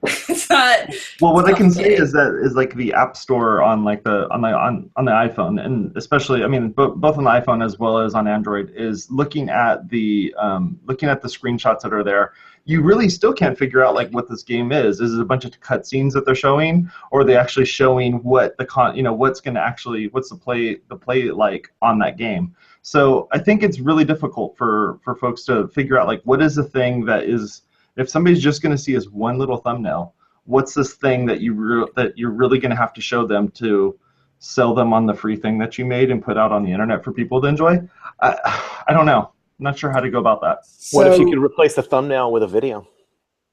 not. 0.50 0.94
Well, 1.20 1.34
what 1.34 1.46
I 1.46 1.52
can 1.52 1.70
say 1.70 1.94
is 1.94 2.12
that 2.12 2.40
is 2.42 2.54
like 2.54 2.74
the 2.74 2.92
App 2.92 3.16
Store 3.16 3.62
on 3.62 3.84
like 3.84 4.04
the 4.04 4.28
on 4.32 4.42
the 4.42 4.48
on 4.48 4.90
on 4.96 5.04
the 5.04 5.12
iPhone, 5.12 5.64
and 5.64 5.96
especially, 5.96 6.44
I 6.44 6.48
mean, 6.48 6.70
both 6.70 6.96
both 6.96 7.18
on 7.18 7.24
the 7.24 7.30
iPhone 7.30 7.64
as 7.64 7.78
well 7.78 7.98
as 7.98 8.14
on 8.14 8.26
Android, 8.26 8.72
is 8.74 9.10
looking 9.10 9.48
at 9.48 9.88
the 9.88 10.34
um, 10.38 10.78
looking 10.84 11.08
at 11.08 11.22
the 11.22 11.28
screenshots 11.28 11.80
that 11.80 11.92
are 11.92 12.04
there 12.04 12.32
you 12.66 12.82
really 12.82 13.08
still 13.08 13.32
can't 13.32 13.58
figure 13.58 13.84
out 13.84 13.94
like 13.94 14.10
what 14.10 14.28
this 14.28 14.42
game 14.42 14.72
is. 14.72 15.00
Is 15.00 15.14
it 15.14 15.20
a 15.20 15.24
bunch 15.24 15.44
of 15.44 15.52
cutscenes 15.60 16.12
that 16.12 16.24
they're 16.24 16.34
showing, 16.34 16.90
or 17.10 17.20
are 17.20 17.24
they 17.24 17.36
actually 17.36 17.66
showing 17.66 18.22
what 18.22 18.56
the 18.56 18.64
con, 18.64 18.96
you 18.96 19.02
know, 19.02 19.12
what's 19.12 19.40
going 19.40 19.54
to 19.54 19.60
actually, 19.60 20.08
what's 20.08 20.30
the 20.30 20.36
play, 20.36 20.78
the 20.88 20.96
play 20.96 21.30
like 21.30 21.70
on 21.82 21.98
that 21.98 22.16
game? 22.16 22.54
So 22.82 23.28
I 23.32 23.38
think 23.38 23.62
it's 23.62 23.80
really 23.80 24.04
difficult 24.04 24.56
for 24.56 24.98
for 25.04 25.14
folks 25.14 25.44
to 25.44 25.68
figure 25.68 25.98
out 25.98 26.06
like 26.06 26.22
what 26.24 26.42
is 26.42 26.54
the 26.54 26.64
thing 26.64 27.04
that 27.06 27.24
is, 27.24 27.62
if 27.96 28.08
somebody's 28.08 28.42
just 28.42 28.62
going 28.62 28.74
to 28.74 28.82
see 28.82 28.94
as 28.94 29.08
one 29.08 29.38
little 29.38 29.56
thumbnail, 29.56 30.14
what's 30.44 30.74
this 30.74 30.94
thing 30.94 31.26
that 31.26 31.40
you 31.40 31.54
re- 31.54 31.88
that 31.96 32.16
you're 32.18 32.30
really 32.30 32.58
going 32.58 32.70
to 32.70 32.76
have 32.76 32.92
to 32.94 33.00
show 33.00 33.26
them 33.26 33.48
to 33.52 33.98
sell 34.38 34.74
them 34.74 34.92
on 34.92 35.06
the 35.06 35.14
free 35.14 35.36
thing 35.36 35.58
that 35.58 35.78
you 35.78 35.84
made 35.84 36.10
and 36.10 36.22
put 36.22 36.36
out 36.36 36.52
on 36.52 36.64
the 36.64 36.70
internet 36.70 37.02
for 37.04 37.12
people 37.12 37.40
to 37.40 37.46
enjoy? 37.46 37.78
I, 38.20 38.82
I 38.88 38.92
don't 38.92 39.06
know. 39.06 39.30
I'm 39.58 39.64
not 39.64 39.78
sure 39.78 39.90
how 39.90 40.00
to 40.00 40.10
go 40.10 40.18
about 40.18 40.40
that. 40.42 40.66
So, 40.66 40.98
what 40.98 41.06
if 41.06 41.18
you 41.18 41.28
could 41.28 41.38
replace 41.38 41.74
the 41.74 41.82
thumbnail 41.82 42.32
with 42.32 42.42
a 42.42 42.48
video? 42.48 42.86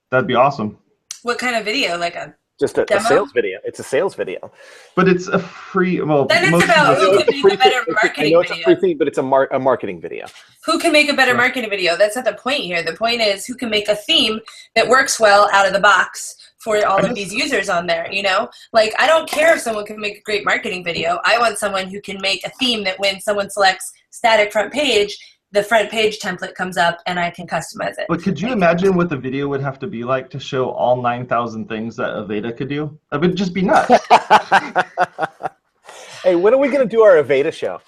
That'd 0.10 0.28
be 0.28 0.36
awesome. 0.36 0.78
What 1.24 1.38
kind 1.38 1.56
of 1.56 1.64
video? 1.64 1.98
Like 1.98 2.16
a 2.16 2.36
just 2.62 2.78
a, 2.78 2.96
a, 2.96 3.02
sales 3.02 3.32
video. 3.34 3.60
It's 3.66 3.80
a 3.80 3.84
sales 3.84 4.16
video. 4.16 4.52
But 4.96 5.10
it's 5.10 5.28
a 5.28 5.40
free. 5.40 6.00
Well, 6.02 6.26
then 6.26 6.54
it's 6.54 6.64
about 6.64 6.98
who 6.98 7.24
can 7.24 7.42
make 7.44 7.54
a 7.56 7.58
better 7.58 7.84
marketing 7.90 8.26
I 8.26 8.30
know 8.30 8.40
it's 8.40 8.52
a 8.52 8.64
free 8.64 8.76
thing, 8.76 8.98
but 8.98 9.08
it's 9.10 9.18
a, 9.18 9.24
mar- 9.24 9.50
a 9.52 9.60
marketing 9.60 10.00
video. 10.00 10.28
Who 10.66 10.80
can 10.80 10.94
make 10.94 11.10
a 11.10 11.14
better 11.14 11.36
marketing 11.36 11.70
video? 11.70 11.98
That's 11.98 12.16
not 12.16 12.24
the 12.24 12.34
point 12.34 12.62
here. 12.62 12.84
The 12.84 12.94
point 12.94 13.20
is 13.20 13.46
who 13.46 13.56
can 13.56 13.70
make 13.70 13.90
a 13.90 13.96
theme 13.96 14.40
that 14.76 14.88
works 14.88 15.20
well 15.20 15.50
out 15.52 15.68
of 15.68 15.74
the 15.74 15.80
box 15.80 16.38
for 16.60 16.86
all 16.86 17.04
of 17.04 17.16
these 17.16 17.34
users 17.34 17.68
on 17.68 17.88
there. 17.88 18.08
You 18.12 18.24
know, 18.24 18.50
like 18.72 18.94
I 19.00 19.08
don't 19.08 19.28
care 19.28 19.56
if 19.56 19.62
someone 19.62 19.86
can 19.86 20.00
make 20.00 20.20
a 20.20 20.22
great 20.22 20.46
marketing 20.46 20.84
video. 20.84 21.20
I 21.26 21.38
want 21.40 21.58
someone 21.58 21.88
who 21.88 22.00
can 22.00 22.22
make 22.22 22.46
a 22.46 22.52
theme 22.52 22.84
that 22.86 23.00
when 23.00 23.20
someone 23.20 23.50
selects 23.50 23.92
static 24.12 24.52
front 24.52 24.72
page 24.72 25.18
the 25.52 25.64
front 25.64 25.90
page 25.90 26.20
template 26.20 26.56
comes 26.56 26.78
up 26.78 27.00
and 27.06 27.20
I 27.20 27.30
can 27.30 27.46
customize 27.46 27.98
it. 27.98 28.06
But 28.08 28.24
could 28.24 28.40
you 28.40 28.54
imagine 28.54 28.96
what 28.96 29.10
the 29.10 29.18
video 29.18 29.48
would 29.50 29.62
have 29.62 29.80
to 29.80 29.88
be 29.88 30.04
like 30.04 30.30
to 30.32 30.40
show 30.40 30.70
all 30.70 31.02
9,000 31.02 31.68
things 31.68 31.96
that 31.98 32.10
Avada 32.10 32.56
could 32.56 32.70
do? 32.70 32.98
That 33.12 33.22
would 33.22 33.36
just 33.36 33.54
be 33.54 33.64
nuts. 33.64 34.08
hey, 36.24 36.36
when 36.36 36.54
are 36.54 36.58
we 36.58 36.70
going 36.70 36.88
to 36.88 36.90
do 36.90 37.02
our 37.02 37.22
Avada 37.22 37.52
show? 37.52 37.82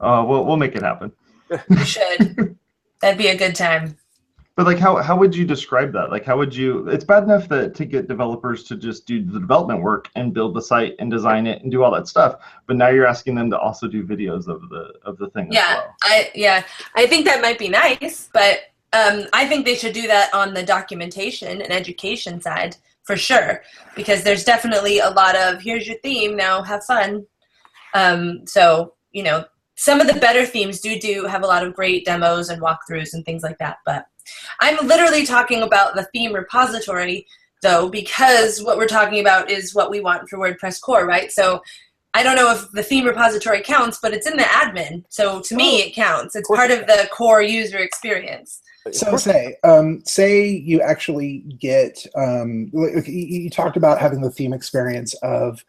Uh, 0.00 0.24
we'll, 0.26 0.46
we'll 0.46 0.56
make 0.56 0.74
it 0.74 0.82
happen. 0.82 1.12
We 1.68 1.84
should. 1.84 2.56
That'd 3.00 3.18
be 3.18 3.28
a 3.28 3.36
good 3.36 3.54
time. 3.54 3.96
But 4.60 4.66
like, 4.66 4.78
how 4.78 4.96
how 4.96 5.16
would 5.16 5.34
you 5.34 5.46
describe 5.46 5.90
that? 5.94 6.10
Like, 6.10 6.26
how 6.26 6.36
would 6.36 6.54
you? 6.54 6.86
It's 6.88 7.02
bad 7.02 7.22
enough 7.22 7.48
that 7.48 7.74
to 7.76 7.86
get 7.86 8.08
developers 8.08 8.62
to 8.64 8.76
just 8.76 9.06
do 9.06 9.24
the 9.24 9.40
development 9.40 9.80
work 9.80 10.10
and 10.16 10.34
build 10.34 10.54
the 10.54 10.60
site 10.60 10.96
and 10.98 11.10
design 11.10 11.46
it 11.46 11.62
and 11.62 11.72
do 11.72 11.82
all 11.82 11.90
that 11.92 12.06
stuff. 12.06 12.42
But 12.66 12.76
now 12.76 12.88
you're 12.88 13.06
asking 13.06 13.36
them 13.36 13.48
to 13.52 13.58
also 13.58 13.88
do 13.88 14.04
videos 14.04 14.48
of 14.48 14.68
the 14.68 14.92
of 15.02 15.16
the 15.16 15.30
thing. 15.30 15.48
Yeah, 15.50 15.76
well. 15.76 15.96
I 16.02 16.30
yeah, 16.34 16.62
I 16.94 17.06
think 17.06 17.24
that 17.24 17.40
might 17.40 17.58
be 17.58 17.70
nice, 17.70 18.28
but 18.34 18.64
um, 18.92 19.28
I 19.32 19.46
think 19.46 19.64
they 19.64 19.76
should 19.76 19.94
do 19.94 20.06
that 20.08 20.28
on 20.34 20.52
the 20.52 20.62
documentation 20.62 21.62
and 21.62 21.72
education 21.72 22.38
side 22.42 22.76
for 23.04 23.16
sure, 23.16 23.62
because 23.96 24.22
there's 24.22 24.44
definitely 24.44 24.98
a 24.98 25.08
lot 25.08 25.36
of 25.36 25.62
here's 25.62 25.88
your 25.88 25.96
theme 26.00 26.36
now, 26.36 26.62
have 26.62 26.84
fun. 26.84 27.24
Um, 27.94 28.46
so 28.46 28.92
you 29.12 29.22
know, 29.22 29.46
some 29.76 30.02
of 30.02 30.06
the 30.06 30.20
better 30.20 30.44
themes 30.44 30.80
do 30.80 31.00
do 31.00 31.24
have 31.24 31.44
a 31.44 31.46
lot 31.46 31.66
of 31.66 31.74
great 31.74 32.04
demos 32.04 32.50
and 32.50 32.60
walkthroughs 32.60 33.14
and 33.14 33.24
things 33.24 33.42
like 33.42 33.56
that, 33.56 33.78
but 33.86 34.04
I'm 34.60 34.86
literally 34.86 35.26
talking 35.26 35.62
about 35.62 35.94
the 35.94 36.04
theme 36.12 36.32
repository 36.32 37.26
though, 37.62 37.88
because 37.88 38.62
what 38.62 38.76
we're 38.76 38.86
talking 38.86 39.20
about 39.20 39.50
is 39.50 39.74
what 39.74 39.90
we 39.90 40.00
want 40.00 40.28
for 40.28 40.38
WordPress 40.38 40.80
core, 40.80 41.06
right? 41.06 41.30
So 41.30 41.62
I 42.14 42.22
don't 42.22 42.36
know 42.36 42.50
if 42.52 42.70
the 42.72 42.82
theme 42.82 43.04
repository 43.04 43.62
counts, 43.62 43.98
but 44.02 44.12
it's 44.12 44.26
in 44.26 44.36
the 44.36 44.42
admin. 44.42 45.04
So 45.10 45.40
to 45.42 45.54
me, 45.54 45.80
it 45.82 45.94
counts. 45.94 46.34
It's 46.34 46.48
part 46.48 46.70
of 46.70 46.86
the 46.86 47.08
core 47.12 47.42
user 47.42 47.78
experience. 47.78 48.60
So 48.92 49.16
say, 49.16 49.56
um, 49.62 50.02
say 50.06 50.48
you 50.48 50.80
actually 50.80 51.40
get, 51.58 52.04
um, 52.16 52.70
you, 52.72 53.02
you, 53.06 53.50
talked 53.50 53.76
about 53.76 54.00
having 54.00 54.22
the 54.22 54.30
theme 54.30 54.54
experience 54.54 55.12
of 55.22 55.62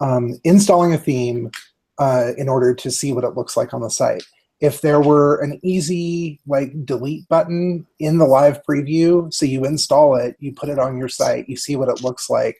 um, 0.00 0.38
installing 0.44 0.92
a 0.92 0.98
theme 0.98 1.50
uh, 1.98 2.32
in 2.36 2.48
order 2.48 2.74
to 2.74 2.90
see 2.90 3.12
what 3.12 3.24
it 3.24 3.34
looks 3.36 3.56
like 3.56 3.72
on 3.72 3.80
the 3.80 3.88
site 3.88 4.22
if 4.60 4.80
there 4.80 5.00
were 5.00 5.40
an 5.40 5.60
easy 5.62 6.40
like 6.46 6.84
delete 6.84 7.28
button 7.28 7.86
in 8.00 8.18
the 8.18 8.26
live 8.26 8.60
preview 8.68 9.32
so 9.32 9.46
you 9.46 9.64
install 9.64 10.16
it 10.16 10.36
you 10.40 10.52
put 10.52 10.68
it 10.68 10.78
on 10.78 10.98
your 10.98 11.08
site 11.08 11.48
you 11.48 11.56
see 11.56 11.76
what 11.76 11.88
it 11.88 12.02
looks 12.02 12.28
like. 12.28 12.56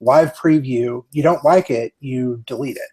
Live 0.00 0.34
preview 0.34 1.04
you 1.12 1.22
don't 1.22 1.44
like 1.44 1.70
it 1.70 1.92
you 2.00 2.42
delete 2.46 2.76
it 2.76 2.90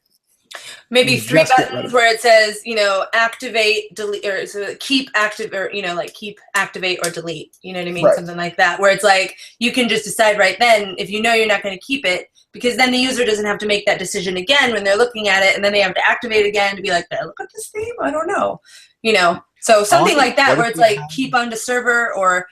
maybe 0.89 1.17
three 1.17 1.43
buttons 1.58 1.93
where 1.93 2.13
it. 2.13 2.19
says 2.19 2.62
you 2.65 2.75
know 2.75 3.06
activate 3.13 3.93
delete 3.95 4.25
or 4.25 4.45
so 4.45 4.75
keep 4.80 5.10
active 5.15 5.54
or 5.54 5.69
you 5.71 5.82
know 5.82 5.93
like 5.93 6.13
keep 6.13 6.39
activate 6.56 6.99
or 7.04 7.10
delete 7.10 7.56
you 7.62 7.73
know 7.73 7.80
what 7.80 7.88
i 7.88 7.91
mean? 7.91 8.06
Right. 8.06 8.15
something 8.15 8.38
like 8.38 8.58
that 8.58 8.80
where 8.80 8.91
it's 8.91 9.04
like 9.04 9.38
you 9.60 9.71
can 9.71 9.88
just 9.88 10.04
decide 10.04 10.38
right 10.38 10.58
then 10.60 10.95
if 10.97 11.10
you 11.10 11.21
know 11.21 11.34
you're 11.34 11.47
not 11.47 11.63
going 11.63 11.78
to 11.78 11.86
keep 11.86 12.06
it 12.06 12.30
because 12.52 12.78
then 12.78 12.91
the 12.91 12.97
user 12.97 13.25
doesn't 13.25 13.45
have 13.45 13.60
to 13.60 13.67
make 13.67 13.86
that 13.86 13.99
decision 13.99 14.38
again 14.38 14.73
when 14.73 14.84
they're 14.84 14.97
looking 14.97 15.30
at 15.30 15.43
it 15.43 15.56
and 15.56 15.63
then 15.63 15.71
they 15.71 15.82
have 15.82 15.93
to 15.93 16.08
activate 16.08 16.45
again 16.45 16.75
to 16.75 16.82
be 16.82 16.89
like 16.89 17.08
did 17.10 17.19
i 17.19 17.25
look 17.25 17.39
at 17.39 17.49
this 17.54 17.69
theme 17.69 17.93
i 18.02 18.10
don't 18.10 18.28
know 18.28 18.60
you 19.02 19.13
know? 19.13 19.41
So 19.62 19.84
something 19.84 20.15
like 20.15 20.38
that 20.38 20.58
where 20.58 20.69
it's 20.69 20.80
like 20.80 20.99
keep 21.10 21.36
on 21.36 21.49
to 21.49 21.58
server 21.58 22.13
or 22.15 22.47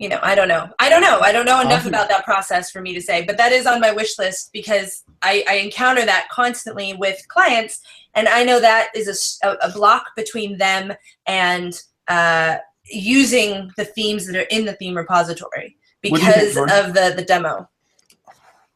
you 0.00 0.08
know 0.08 0.18
i 0.22 0.34
don't 0.34 0.48
know. 0.48 0.68
I 0.80 0.88
don't 0.88 1.02
know. 1.02 1.20
I 1.20 1.30
don't 1.30 1.46
know 1.46 1.60
enough 1.60 1.86
about 1.86 2.08
that 2.08 2.24
process 2.24 2.70
for 2.70 2.80
me 2.80 2.92
to 2.94 3.00
say 3.00 3.22
but 3.24 3.36
that 3.36 3.52
is 3.52 3.66
on 3.66 3.80
my 3.80 3.92
wish 3.92 4.18
list 4.18 4.50
because 4.52 5.04
i, 5.22 5.44
I 5.48 5.54
encounter 5.66 6.04
that 6.04 6.28
constantly 6.30 6.94
with 6.94 7.18
clients 7.28 7.80
and 8.14 8.26
i 8.26 8.42
know 8.42 8.58
that 8.60 8.88
is 8.94 9.38
a, 9.44 9.56
a 9.62 9.70
block 9.70 10.06
between 10.16 10.58
them 10.58 10.92
and 11.26 11.80
uh, 12.08 12.56
using 12.90 13.70
the 13.76 13.84
themes 13.84 14.26
that 14.26 14.36
are 14.36 14.46
in 14.50 14.64
the 14.64 14.74
theme 14.74 14.96
repository 14.96 15.76
because 16.02 16.54
think, 16.54 16.70
of 16.70 16.94
the 16.94 17.14
the 17.16 17.22
demo. 17.22 17.68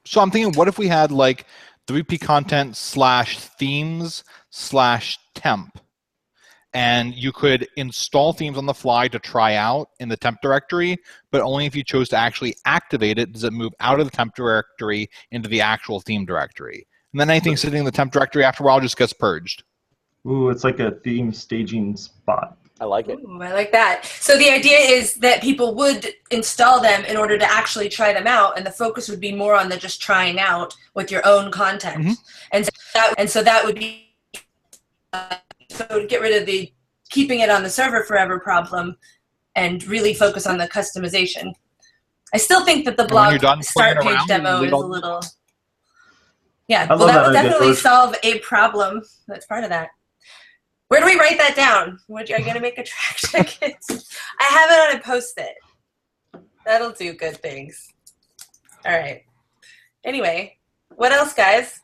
So 0.06 0.20
I'm 0.20 0.30
thinking, 0.30 0.54
what 0.54 0.68
if 0.68 0.78
we 0.78 0.88
had 0.88 1.10
like 1.10 1.46
WP 1.86 2.20
content 2.20 2.76
slash 2.76 3.38
themes 3.38 4.24
slash 4.50 5.18
temp, 5.34 5.80
and 6.74 7.14
you 7.14 7.32
could 7.32 7.68
install 7.76 8.32
themes 8.32 8.58
on 8.58 8.66
the 8.66 8.74
fly 8.74 9.06
to 9.08 9.18
try 9.20 9.54
out 9.54 9.90
in 10.00 10.08
the 10.08 10.16
temp 10.16 10.40
directory, 10.42 10.98
but 11.30 11.40
only 11.40 11.66
if 11.66 11.76
you 11.76 11.84
chose 11.84 12.08
to 12.08 12.16
actually 12.16 12.56
activate 12.66 13.18
it 13.18 13.32
does 13.32 13.44
it 13.44 13.52
move 13.52 13.72
out 13.78 14.00
of 14.00 14.06
the 14.06 14.10
temp 14.10 14.34
directory 14.34 15.08
into 15.30 15.48
the 15.48 15.60
actual 15.60 16.00
theme 16.00 16.26
directory. 16.26 16.86
And 17.12 17.20
then 17.20 17.30
anything 17.30 17.56
sitting 17.56 17.78
in 17.78 17.84
the 17.84 17.92
temp 17.92 18.12
directory 18.12 18.42
after 18.42 18.64
a 18.64 18.66
while 18.66 18.80
just 18.80 18.96
gets 18.96 19.12
purged. 19.12 19.62
Ooh, 20.26 20.48
it's 20.48 20.64
like 20.64 20.80
a 20.80 20.90
theme 20.90 21.32
staging 21.32 21.96
spot. 21.96 22.58
I 22.80 22.86
like 22.86 23.08
it. 23.08 23.20
Ooh, 23.20 23.40
I 23.40 23.52
like 23.52 23.70
that. 23.70 24.04
So 24.04 24.36
the 24.36 24.50
idea 24.50 24.78
is 24.78 25.14
that 25.14 25.42
people 25.42 25.76
would 25.76 26.08
install 26.32 26.80
them 26.80 27.04
in 27.04 27.16
order 27.16 27.38
to 27.38 27.44
actually 27.44 27.88
try 27.88 28.12
them 28.12 28.26
out, 28.26 28.56
and 28.56 28.66
the 28.66 28.72
focus 28.72 29.08
would 29.08 29.20
be 29.20 29.32
more 29.32 29.54
on 29.54 29.68
the 29.68 29.76
just 29.76 30.02
trying 30.02 30.40
out 30.40 30.74
with 30.94 31.12
your 31.12 31.24
own 31.24 31.52
content. 31.52 31.98
Mm-hmm. 31.98 32.12
And 32.50 32.64
so 32.66 32.72
that, 32.94 33.14
and 33.16 33.30
so 33.30 33.44
that 33.44 33.64
would 33.64 33.76
be 33.76 34.08
uh, 35.12 35.36
so 35.74 36.00
to 36.00 36.06
get 36.06 36.20
rid 36.20 36.40
of 36.40 36.46
the 36.46 36.72
keeping 37.10 37.40
it 37.40 37.50
on 37.50 37.62
the 37.62 37.70
server 37.70 38.02
forever 38.04 38.40
problem, 38.40 38.96
and 39.56 39.84
really 39.86 40.14
focus 40.14 40.46
on 40.46 40.58
the 40.58 40.68
customization. 40.68 41.52
I 42.32 42.38
still 42.38 42.64
think 42.64 42.84
that 42.86 42.96
the 42.96 43.04
blog 43.04 43.40
start 43.62 44.00
page 44.00 44.18
demo 44.26 44.62
is 44.62 44.72
a 44.72 44.76
little. 44.76 45.22
Yeah, 46.66 46.86
well, 46.88 47.06
that 47.06 47.26
would 47.26 47.32
definitely 47.32 47.74
solve 47.74 48.16
a 48.22 48.38
problem. 48.40 49.02
That's 49.28 49.46
part 49.46 49.64
of 49.64 49.70
that. 49.70 49.90
Where 50.88 51.00
do 51.00 51.06
we 51.06 51.18
write 51.18 51.38
that 51.38 51.56
down? 51.56 51.98
What, 52.06 52.30
are 52.30 52.38
you 52.38 52.44
going 52.44 52.54
to 52.54 52.60
make 52.60 52.78
a 52.78 52.82
Trac 52.82 53.16
ticket? 53.30 53.76
I 54.40 54.44
have 54.44 54.70
it 54.70 54.94
on 54.94 55.00
a 55.00 55.02
post-it. 55.02 55.54
That'll 56.64 56.92
do 56.92 57.12
good 57.12 57.36
things. 57.38 57.88
All 58.86 58.98
right. 58.98 59.22
Anyway, 60.04 60.58
What 60.96 61.12
else, 61.12 61.34
guys? 61.34 61.80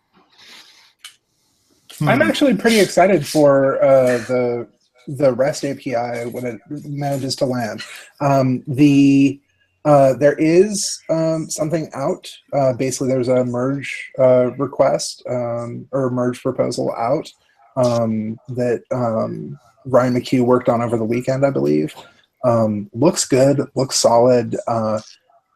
I'm 2.02 2.20
Hmm. 2.20 2.22
actually 2.22 2.56
pretty 2.56 2.80
excited 2.80 3.26
for 3.26 3.82
uh, 3.82 4.18
the 4.28 4.68
the 5.08 5.32
REST 5.32 5.64
API 5.64 6.28
when 6.30 6.44
it 6.46 6.60
manages 6.68 7.34
to 7.36 7.46
land. 7.46 7.82
Um, 8.20 8.62
the 8.66 9.40
uh, 9.84 10.12
there 10.14 10.34
is 10.38 11.00
um, 11.08 11.48
something 11.50 11.90
out. 11.94 12.30
Uh, 12.52 12.72
basically, 12.74 13.08
there's 13.08 13.28
a 13.28 13.44
merge 13.44 14.12
uh, 14.18 14.50
request 14.58 15.22
um, 15.28 15.88
or 15.90 16.10
merge 16.10 16.40
proposal 16.42 16.92
out 16.92 17.30
um, 17.76 18.38
that 18.48 18.82
um, 18.92 19.58
Ryan 19.86 20.14
McCue 20.14 20.42
worked 20.42 20.68
on 20.68 20.82
over 20.82 20.96
the 20.98 21.04
weekend, 21.04 21.44
I 21.44 21.50
believe. 21.50 21.94
Um, 22.44 22.90
looks 22.92 23.24
good. 23.26 23.62
Looks 23.74 23.96
solid. 23.96 24.56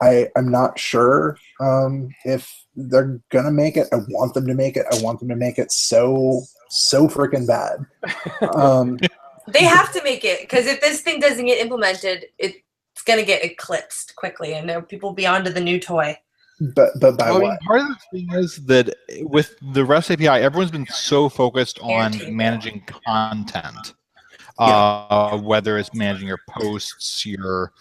I 0.05 0.29
I'm 0.37 0.51
not 0.51 0.79
sure 0.79 1.39
um, 1.61 2.11
if 2.25 2.53
they're 2.77 3.21
gonna 3.31 3.53
make 3.53 3.77
it. 3.77 3.89
I 3.93 3.97
want 4.09 4.35
them 4.35 4.47
to 4.47 4.55
make 4.55 4.77
it. 4.77 4.87
I 4.93 5.01
want 5.03 5.21
them 5.21 5.29
to 5.29 5.37
make 5.37 5.59
it 5.59 5.73
so 5.73 6.43
so 6.69 7.09
freaking 7.09 7.47
bad. 7.47 7.87
Um, 8.55 8.99
They 9.47 9.65
have 9.65 9.93
to 9.93 10.03
make 10.03 10.25
it 10.25 10.41
because 10.41 10.67
if 10.67 10.81
this 10.81 11.03
thing 11.03 11.21
doesn't 11.21 11.45
get 11.45 11.61
implemented, 11.61 12.27
it's 12.39 12.57
gonna 13.05 13.25
get 13.25 13.45
eclipsed 13.45 14.17
quickly, 14.17 14.55
and 14.55 14.69
there 14.69 14.81
people 14.81 15.11
will 15.11 15.15
be 15.15 15.27
onto 15.27 15.51
the 15.51 15.61
new 15.61 15.79
toy. 15.79 16.17
but 16.75 16.91
but 17.01 17.19
by 17.19 17.31
Well, 17.31 17.37
I 17.37 17.41
mean, 17.41 17.49
what? 17.51 17.61
part 17.61 17.81
of 17.83 17.89
the 17.89 17.97
thing 18.13 18.33
is 18.33 18.57
that 18.67 18.95
with 19.21 19.55
the 19.73 19.85
REST 19.85 20.13
API, 20.13 20.29
everyone's 20.29 20.71
been 20.71 20.87
so 20.87 21.29
focused 21.29 21.79
on 21.83 22.13
managing 22.35 22.83
content, 23.07 23.95
uh, 24.59 25.39
whether 25.39 25.79
it's 25.79 25.93
managing 25.95 26.29
your 26.29 26.41
posts, 26.49 27.27
your 27.27 27.73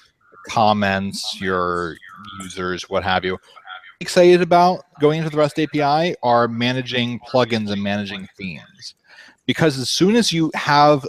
comments, 0.47 1.39
your 1.39 1.97
users, 2.41 2.89
what 2.89 3.03
have 3.03 3.23
you. 3.23 3.37
Excited 3.99 4.41
about 4.41 4.83
going 4.99 5.19
into 5.19 5.29
the 5.29 5.37
REST 5.37 5.59
API 5.59 6.15
are 6.23 6.47
managing 6.47 7.19
plugins 7.21 7.71
and 7.71 7.81
managing 7.81 8.27
themes, 8.37 8.95
because 9.45 9.77
as 9.77 9.89
soon 9.89 10.15
as 10.15 10.31
you 10.31 10.51
have 10.55 11.05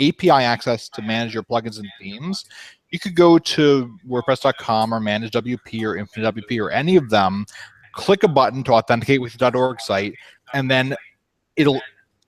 API 0.00 0.30
access 0.30 0.88
to 0.88 1.02
manage 1.02 1.34
your 1.34 1.42
plugins 1.42 1.78
and 1.78 1.88
themes, 2.00 2.44
you 2.90 2.98
could 2.98 3.14
go 3.14 3.38
to 3.38 3.98
WordPress.com 4.08 4.94
or 4.94 5.00
ManageWP 5.00 5.82
or 5.82 5.96
InfiniteWP 5.96 6.58
or 6.60 6.70
any 6.70 6.96
of 6.96 7.10
them, 7.10 7.44
click 7.92 8.22
a 8.22 8.28
button 8.28 8.64
to 8.64 8.72
authenticate 8.72 9.20
with 9.20 9.38
your 9.38 9.56
.org 9.56 9.80
site, 9.80 10.14
and 10.54 10.70
then 10.70 10.96
it'll 11.56 11.80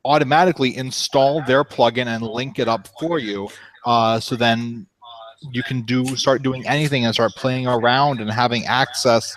automatically 0.04 0.76
install 0.76 1.42
their 1.44 1.64
plugin 1.64 2.06
and 2.06 2.22
link 2.22 2.58
it 2.58 2.68
up 2.68 2.88
for 2.98 3.18
you. 3.18 3.48
Uh, 3.84 4.20
so 4.20 4.36
then 4.36 4.86
you 5.40 5.62
can 5.62 5.82
do 5.82 6.16
start 6.16 6.42
doing 6.42 6.66
anything 6.66 7.04
and 7.04 7.14
start 7.14 7.34
playing 7.34 7.66
around 7.66 8.20
and 8.20 8.30
having 8.30 8.66
access, 8.66 9.34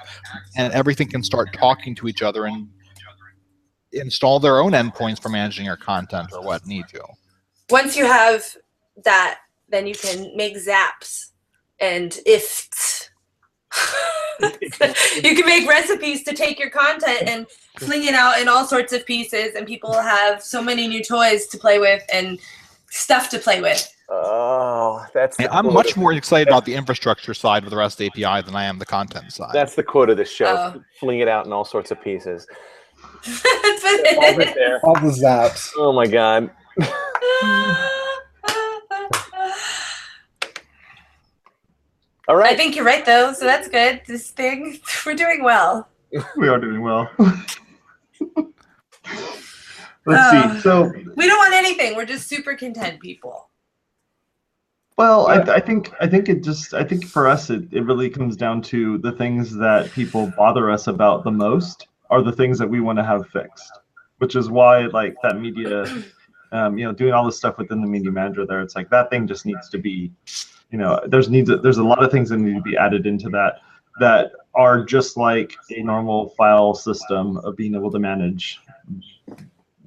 and 0.58 0.74
everything 0.74 1.10
can 1.10 1.24
start 1.24 1.54
talking 1.54 1.96
to 1.96 2.08
each 2.08 2.22
other 2.22 2.46
and 2.46 2.68
install 3.94 4.40
their 4.40 4.60
own 4.60 4.72
endpoints 4.72 5.22
for 5.22 5.30
managing 5.30 5.66
your 5.66 5.78
content 5.78 6.30
or 6.34 6.42
what 6.42 6.66
need 6.66 6.88
to. 6.90 7.02
Once 7.70 7.96
you 7.96 8.06
have 8.06 8.44
that, 9.04 9.40
then 9.70 9.88
you 9.88 9.96
can 9.96 10.36
make 10.36 10.58
zaps 10.58 11.28
and 11.80 12.20
ifs. 12.26 13.10
you 14.42 15.36
can 15.36 15.46
make 15.46 15.68
recipes 15.68 16.24
to 16.24 16.34
take 16.34 16.60
your 16.60 16.70
content 16.70 17.28
and 17.28 17.48
fling 17.78 18.04
it 18.06 18.14
out 18.14 18.40
in 18.40 18.48
all 18.48 18.66
sorts 18.66 18.94
of 18.94 19.06
pieces, 19.06 19.56
and 19.56 19.66
people 19.66 19.94
have 19.94 20.44
so 20.44 20.62
many 20.62 20.88
new 20.88 21.04
toys 21.04 21.48
to 21.48 21.58
play 21.58 21.80
with 21.80 22.04
and 22.12 22.40
stuff 22.90 23.30
to 23.30 23.40
play 23.40 23.62
with. 23.62 23.93
Oh, 24.10 25.06
that's. 25.14 25.38
the 25.38 25.52
I'm 25.52 25.64
quote 25.64 25.74
much 25.74 25.96
more 25.98 26.12
excited 26.14 26.48
about 26.50 26.66
the 26.66 26.76
infrastructure 26.76 27.34
side 27.34 27.64
of 27.64 27.70
the 27.70 27.78
REST 27.78 28.02
API 28.02 28.42
than 28.46 28.56
I 28.56 28.66
am 28.66 28.78
the 28.80 28.86
content 28.86 29.32
side. 29.32 29.52
That's 29.54 29.76
the 29.76 29.84
quote 29.84 30.10
of 30.10 30.18
the 30.18 30.26
show. 30.26 30.74
Oh. 30.76 30.84
Fling 31.00 31.20
it 31.20 31.28
out 31.28 31.46
in 31.46 31.54
all 31.54 31.66
sorts 31.66 31.90
of 31.92 32.02
pieces. 32.02 32.46
That's 33.26 33.44
what 33.44 34.18
All 34.18 34.34
of 34.34 34.40
it 34.40 34.48
it 34.50 34.56
there. 34.56 34.80
All 34.84 34.96
the 34.96 35.10
zaps. 35.12 35.72
Oh 35.78 35.94
my 35.94 36.06
god. 36.06 36.50
all 42.28 42.36
right. 42.36 42.54
I 42.54 42.56
think 42.56 42.76
you're 42.76 42.86
right, 42.86 43.06
though, 43.06 43.34
so 43.34 43.46
that's 43.46 43.68
good. 43.68 44.02
This 44.08 44.30
thing, 44.32 44.80
we're 45.06 45.16
doing 45.16 45.44
well. 45.44 45.88
We 46.38 46.48
are 46.48 46.60
doing 46.60 46.82
well. 46.82 47.10
Let's 50.06 50.34
Uh, 50.36 50.54
see. 50.56 50.60
So, 50.62 50.92
We 51.16 51.28
don't 51.28 51.38
want 51.38 51.54
anything. 51.54 51.96
We're 51.96 52.06
just 52.06 52.28
super 52.28 52.56
content 52.56 53.00
people. 53.00 53.50
Well, 54.98 55.28
I, 55.28 55.40
I 55.56 55.60
think 55.60 55.92
I 56.00 56.08
think 56.08 56.30
it 56.30 56.44
just 56.44 56.74
I 56.74 56.84
think 56.84 57.06
for 57.06 57.28
us 57.28 57.50
it, 57.50 57.64
it 57.72 57.82
really 57.82 58.10
comes 58.10 58.36
down 58.36 58.62
to 58.64 58.98
the 59.00 59.12
things 59.12 59.56
that 59.58 59.92
people 59.92 60.32
bother 60.38 60.70
us 60.70 60.88
about 60.88 61.24
the 61.24 61.32
most 61.32 61.88
are 62.10 62.22
the 62.22 62.32
things 62.32 62.60
that 62.60 62.70
we 62.70 62.80
want 62.80 63.00
to 63.00 63.04
have 63.04 63.28
fixed, 63.30 63.72
which 64.20 64.36
is 64.36 64.50
why 64.50 64.86
like 64.88 65.16
that 65.24 65.40
media, 65.40 65.86
um, 66.52 66.78
you 66.78 66.86
know, 66.86 66.92
doing 66.92 67.14
all 67.14 67.26
this 67.26 67.38
stuff 67.38 67.58
within 67.58 67.82
the 67.82 67.88
media 67.88 68.12
manager 68.12 68.46
there. 68.46 68.62
It's 68.62 68.76
like 68.76 68.90
that 68.92 69.10
thing 69.10 69.28
just 69.28 69.46
needs 69.46 69.68
to 69.70 69.80
be, 69.80 70.12
you 70.70 70.78
know, 70.78 71.00
there's 71.08 71.30
needs 71.30 71.50
there's 71.64 71.78
a 71.80 71.84
lot 71.84 72.04
of 72.04 72.12
things 72.12 72.30
that 72.30 72.38
need 72.38 72.56
to 72.56 72.62
be 72.62 72.78
added 72.78 73.08
into 73.08 73.30
that 73.30 73.62
that 74.00 74.32
are 74.56 74.84
just 74.84 75.18
like 75.18 75.56
a 75.76 75.82
normal 75.82 76.30
file 76.30 76.74
system 76.74 77.38
of 77.38 77.56
being 77.56 77.74
able 77.74 77.92
to 77.92 78.00
manage 78.00 78.62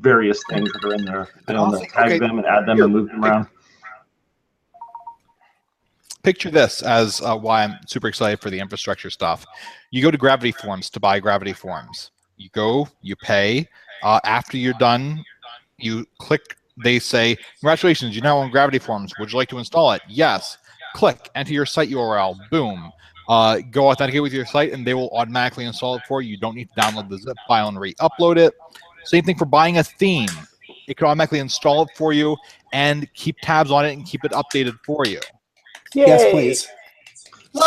various 0.00 0.42
things 0.50 0.72
that 0.72 0.84
are 0.84 0.94
in 0.94 1.04
there. 1.04 1.28
You 1.48 1.54
know, 1.54 1.78
tag 1.92 2.06
okay, 2.06 2.18
them 2.18 2.38
and 2.38 2.46
add 2.46 2.66
them 2.66 2.80
and 2.82 2.92
move 2.92 3.08
them 3.08 3.24
around. 3.24 3.46
Picture 6.26 6.50
this 6.50 6.82
as 6.82 7.20
uh, 7.20 7.36
why 7.36 7.62
I'm 7.62 7.78
super 7.86 8.08
excited 8.08 8.40
for 8.40 8.50
the 8.50 8.58
infrastructure 8.58 9.10
stuff. 9.10 9.46
You 9.92 10.02
go 10.02 10.10
to 10.10 10.18
Gravity 10.18 10.50
Forms 10.50 10.90
to 10.90 10.98
buy 10.98 11.20
Gravity 11.20 11.52
Forms. 11.52 12.10
You 12.36 12.48
go, 12.52 12.88
you 13.00 13.14
pay. 13.14 13.68
Uh, 14.02 14.18
after 14.24 14.56
you're 14.56 14.74
done, 14.80 15.24
you 15.78 16.04
click. 16.18 16.56
They 16.82 16.98
say, 16.98 17.38
"Congratulations, 17.60 18.16
you 18.16 18.22
now 18.22 18.38
own 18.38 18.50
Gravity 18.50 18.80
Forms. 18.80 19.12
Would 19.20 19.30
you 19.30 19.38
like 19.38 19.48
to 19.50 19.58
install 19.58 19.92
it?" 19.92 20.02
Yes. 20.08 20.58
Click. 20.96 21.30
Enter 21.36 21.52
your 21.52 21.64
site 21.64 21.90
URL. 21.90 22.36
Boom. 22.50 22.90
Uh, 23.28 23.60
go 23.70 23.90
authenticate 23.90 24.22
with 24.22 24.32
your 24.32 24.46
site, 24.46 24.72
and 24.72 24.84
they 24.84 24.94
will 24.94 25.10
automatically 25.10 25.64
install 25.64 25.94
it 25.94 26.02
for 26.08 26.22
you. 26.22 26.30
You 26.30 26.38
don't 26.38 26.56
need 26.56 26.70
to 26.74 26.80
download 26.80 27.08
the 27.08 27.18
zip 27.18 27.36
file 27.46 27.68
and 27.68 27.78
re-upload 27.78 28.36
it. 28.36 28.52
Same 29.04 29.22
thing 29.22 29.38
for 29.38 29.44
buying 29.44 29.78
a 29.78 29.84
theme. 29.84 30.28
It 30.88 30.96
can 30.96 31.06
automatically 31.06 31.38
install 31.38 31.82
it 31.82 31.90
for 31.94 32.12
you 32.12 32.36
and 32.72 33.12
keep 33.14 33.36
tabs 33.42 33.70
on 33.70 33.86
it 33.86 33.92
and 33.92 34.04
keep 34.04 34.24
it 34.24 34.32
updated 34.32 34.76
for 34.84 35.06
you. 35.06 35.20
Yes, 35.96 36.20
Yay. 36.20 36.30
please. 36.30 36.68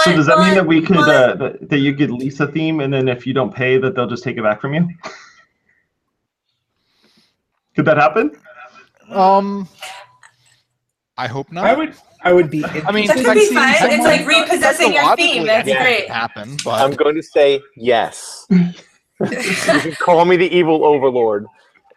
So 0.04 0.15
does 0.15 0.28
that 0.28 0.38
mean 0.38 0.54
that 0.54 0.68
we 0.68 0.82
could 0.82 0.98
uh, 0.98 1.34
that, 1.36 1.68
that 1.70 1.80
you 1.80 1.96
could 1.96 2.12
lease 2.12 2.39
a 2.39 2.48
theme 2.48 2.80
and 2.80 2.94
then 2.94 3.08
if 3.08 3.26
you 3.26 3.34
don't 3.34 3.54
pay 3.54 3.80
that 3.80 3.96
they'll 3.96 4.08
just 4.08 4.24
take 4.24 4.38
it 4.38 4.44
back 4.44 4.62
from 4.62 4.76
you? 4.76 4.88
Could 7.76 7.86
that 7.86 7.98
happen? 7.98 8.32
Um, 9.10 9.68
I 11.18 11.28
hope 11.28 11.52
not. 11.52 11.65
I 11.65 11.74
would 11.74 11.96
I 12.22 12.34
would 12.34 12.52
be. 12.52 12.63
I 12.63 12.92
mean, 12.92 13.08
That 13.08 13.15
could 13.18 13.24
be 13.34 13.50
technically- 13.50 13.56
fine. 13.56 13.76
It's 13.92 14.04
like 14.04 14.28
repossessing 14.28 14.94
your 14.94 15.15
theme. 15.15 15.48
That's 15.48 15.68
it 15.68 15.74
could 15.74 15.82
great. 15.82 16.10
Happen, 16.10 16.58
but 16.63 16.82
I'm 16.82 16.92
going 16.92 17.15
to 17.15 17.24
say 17.24 17.60
yes. 17.76 18.46
you 18.52 18.74
can 19.20 19.92
call 19.94 20.24
me 20.26 20.38
the 20.38 20.56
evil 20.56 20.86
overlord. 20.86 21.48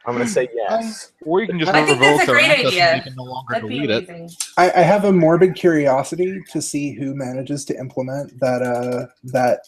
I'm 0.05 0.15
going 0.15 0.27
to 0.27 0.33
say 0.33 0.49
yes. 0.55 1.13
or 1.25 1.41
you 1.41 1.47
can 1.47 1.61
just 1.61 1.71
I 1.71 1.85
think 1.85 2.01
revoke 2.01 2.19
that's 2.19 2.29
a 2.29 2.33
great 2.33 2.67
idea. 2.67 2.97
you 2.97 3.03
can 3.03 3.15
no 3.15 3.23
longer 3.23 3.55
That'd 3.55 3.71
delete 3.71 3.91
it. 3.91 4.33
I, 4.57 4.71
I 4.73 4.81
have 4.81 5.05
a 5.05 5.13
morbid 5.13 5.55
curiosity 5.55 6.43
to 6.51 6.61
see 6.61 6.93
who 6.93 7.15
manages 7.15 7.65
to 7.67 7.79
implement 7.79 8.39
that 8.41 8.63
uh, 8.63 9.07
that 9.25 9.61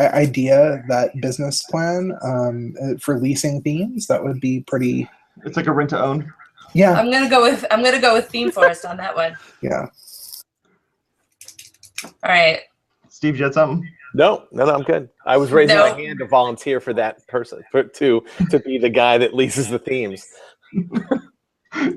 idea, 0.00 0.82
that 0.88 1.20
business 1.20 1.62
plan 1.64 2.12
um, 2.22 2.74
uh, 2.82 2.98
for 2.98 3.18
leasing 3.18 3.62
themes. 3.62 4.06
That 4.06 4.24
would 4.24 4.40
be 4.40 4.60
pretty. 4.66 5.08
It's 5.44 5.56
like 5.56 5.66
a 5.66 5.72
rent 5.72 5.90
to 5.90 6.02
own. 6.02 6.32
Yeah, 6.72 6.92
I'm 6.92 7.10
gonna 7.10 7.30
go 7.30 7.42
with 7.42 7.64
I'm 7.70 7.82
gonna 7.82 8.00
go 8.00 8.14
with 8.14 8.30
ThemeForest 8.30 8.88
on 8.88 8.96
that 8.96 9.14
one. 9.14 9.36
yeah. 9.60 9.86
All 12.04 12.10
right. 12.24 12.60
Steve, 13.08 13.36
you 13.36 13.44
had 13.44 13.54
something? 13.54 13.88
No, 14.14 14.44
no, 14.52 14.64
no, 14.64 14.74
I'm 14.74 14.82
good. 14.82 15.08
I 15.26 15.36
was 15.36 15.52
raising 15.52 15.76
No. 15.76 15.90
my 15.92 16.00
hand 16.00 16.18
to 16.18 16.26
volunteer 16.26 16.80
for 16.80 16.92
that 16.94 17.26
person, 17.28 17.62
for, 17.70 17.84
to 17.84 18.24
to 18.50 18.58
be 18.60 18.76
the 18.78 18.90
guy 18.90 19.18
that 19.18 19.34
leases 19.34 19.68
the 19.68 19.78
themes. 19.78 20.24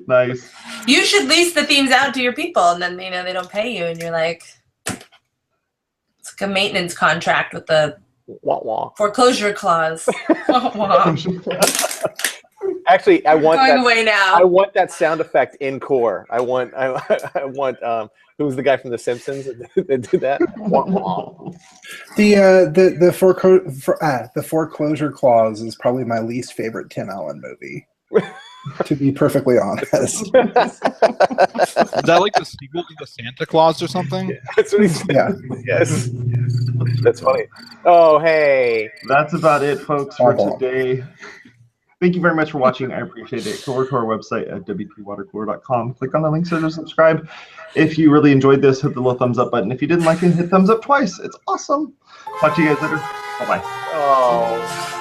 Nice. 0.07 0.51
You 0.85 1.03
should 1.03 1.27
lease 1.27 1.53
the 1.55 1.63
themes 1.65 1.89
out 1.89 2.13
to 2.13 2.21
your 2.21 2.33
people, 2.33 2.61
and 2.63 2.79
then 2.81 2.99
you 2.99 3.09
know 3.09 3.23
they 3.23 3.33
don't 3.33 3.49
pay 3.49 3.75
you, 3.75 3.85
and 3.85 3.99
you're 3.99 4.11
like, 4.11 4.43
it's 4.85 6.31
like 6.39 6.47
a 6.47 6.53
maintenance 6.53 6.93
contract 6.93 7.55
with 7.55 7.65
the 7.65 7.97
Wah, 8.27 8.59
wah. 8.61 8.91
foreclosure 8.95 9.51
clause. 9.51 10.07
Wah, 10.47 10.71
wah. 10.75 11.15
Actually, 12.87 13.25
I 13.25 13.35
want 13.35 13.59
Going 13.59 13.75
that. 13.75 13.79
away 13.79 14.03
now. 14.03 14.35
I 14.35 14.43
want 14.43 14.73
that 14.73 14.91
sound 14.91 15.21
effect 15.21 15.55
in 15.61 15.79
core. 15.79 16.25
I 16.29 16.41
want. 16.41 16.73
I, 16.75 17.29
I 17.35 17.45
want. 17.45 17.81
Um, 17.83 18.09
who's 18.37 18.55
the 18.55 18.63
guy 18.63 18.77
from 18.77 18.91
The 18.91 18.97
Simpsons 18.97 19.45
that 19.45 19.69
that 19.87 20.09
did 20.11 20.21
that? 20.21 20.41
Wah, 20.57 20.85
wah. 20.85 21.51
The 22.17 22.35
uh, 22.35 22.65
the 22.65 22.95
the 22.99 23.11
foreclo- 23.11 23.81
for, 23.81 24.03
ah, 24.03 24.27
the 24.35 24.43
foreclosure 24.43 25.11
clause 25.11 25.61
is 25.61 25.75
probably 25.75 26.03
my 26.03 26.19
least 26.19 26.53
favorite 26.53 26.89
Tim 26.89 27.09
Allen 27.09 27.41
movie. 27.41 27.87
to 28.85 28.95
be 28.95 29.11
perfectly 29.11 29.57
honest. 29.57 29.93
Is 29.93 30.31
that 30.31 32.17
like 32.19 32.33
the 32.33 32.45
sequel 32.45 32.83
to 32.83 32.95
the 32.99 33.07
Santa 33.07 33.45
Clause 33.45 33.81
or 33.81 33.87
something? 33.87 34.37
That's 34.55 34.71
what 34.71 34.83
he 34.83 34.87
said. 34.87 35.07
Yeah. 35.11 35.31
Yes. 35.65 36.09
That's 37.01 37.19
funny. 37.19 37.45
Oh, 37.85 38.19
hey. 38.19 38.89
That's 39.07 39.33
about 39.33 39.63
it, 39.63 39.79
folks, 39.79 40.17
for 40.17 40.33
today. 40.35 41.03
Thank 42.03 42.15
you 42.15 42.21
very 42.21 42.35
much 42.35 42.51
for 42.51 42.57
watching. 42.57 42.91
I 42.91 42.99
appreciate 42.99 43.47
it. 43.47 43.63
Go 43.65 43.75
over 43.75 43.85
to 43.85 43.95
our 43.95 44.03
website 44.03 44.53
at 44.53 44.65
wpwatercooler.com. 44.65 45.93
Click 45.93 46.13
on 46.13 46.21
the 46.21 46.29
links 46.29 46.49
there 46.49 46.59
to 46.59 46.69
subscribe. 46.69 47.29
If 47.75 47.97
you 47.97 48.11
really 48.11 48.33
enjoyed 48.33 48.61
this, 48.61 48.81
hit 48.81 48.93
the 48.93 48.99
little 48.99 49.17
thumbs 49.17 49.39
up 49.39 49.51
button. 49.51 49.71
If 49.71 49.81
you 49.81 49.87
didn't 49.87 50.03
like 50.03 50.21
it, 50.21 50.31
hit 50.31 50.49
thumbs 50.49 50.69
up 50.69 50.81
twice. 50.81 51.17
It's 51.19 51.37
awesome. 51.47 51.93
Talk 52.41 52.57
to 52.57 52.61
you 52.61 52.67
guys 52.67 52.81
later. 52.81 52.97
Bye 52.97 53.45
bye. 53.47 53.61
Oh. 53.63 54.92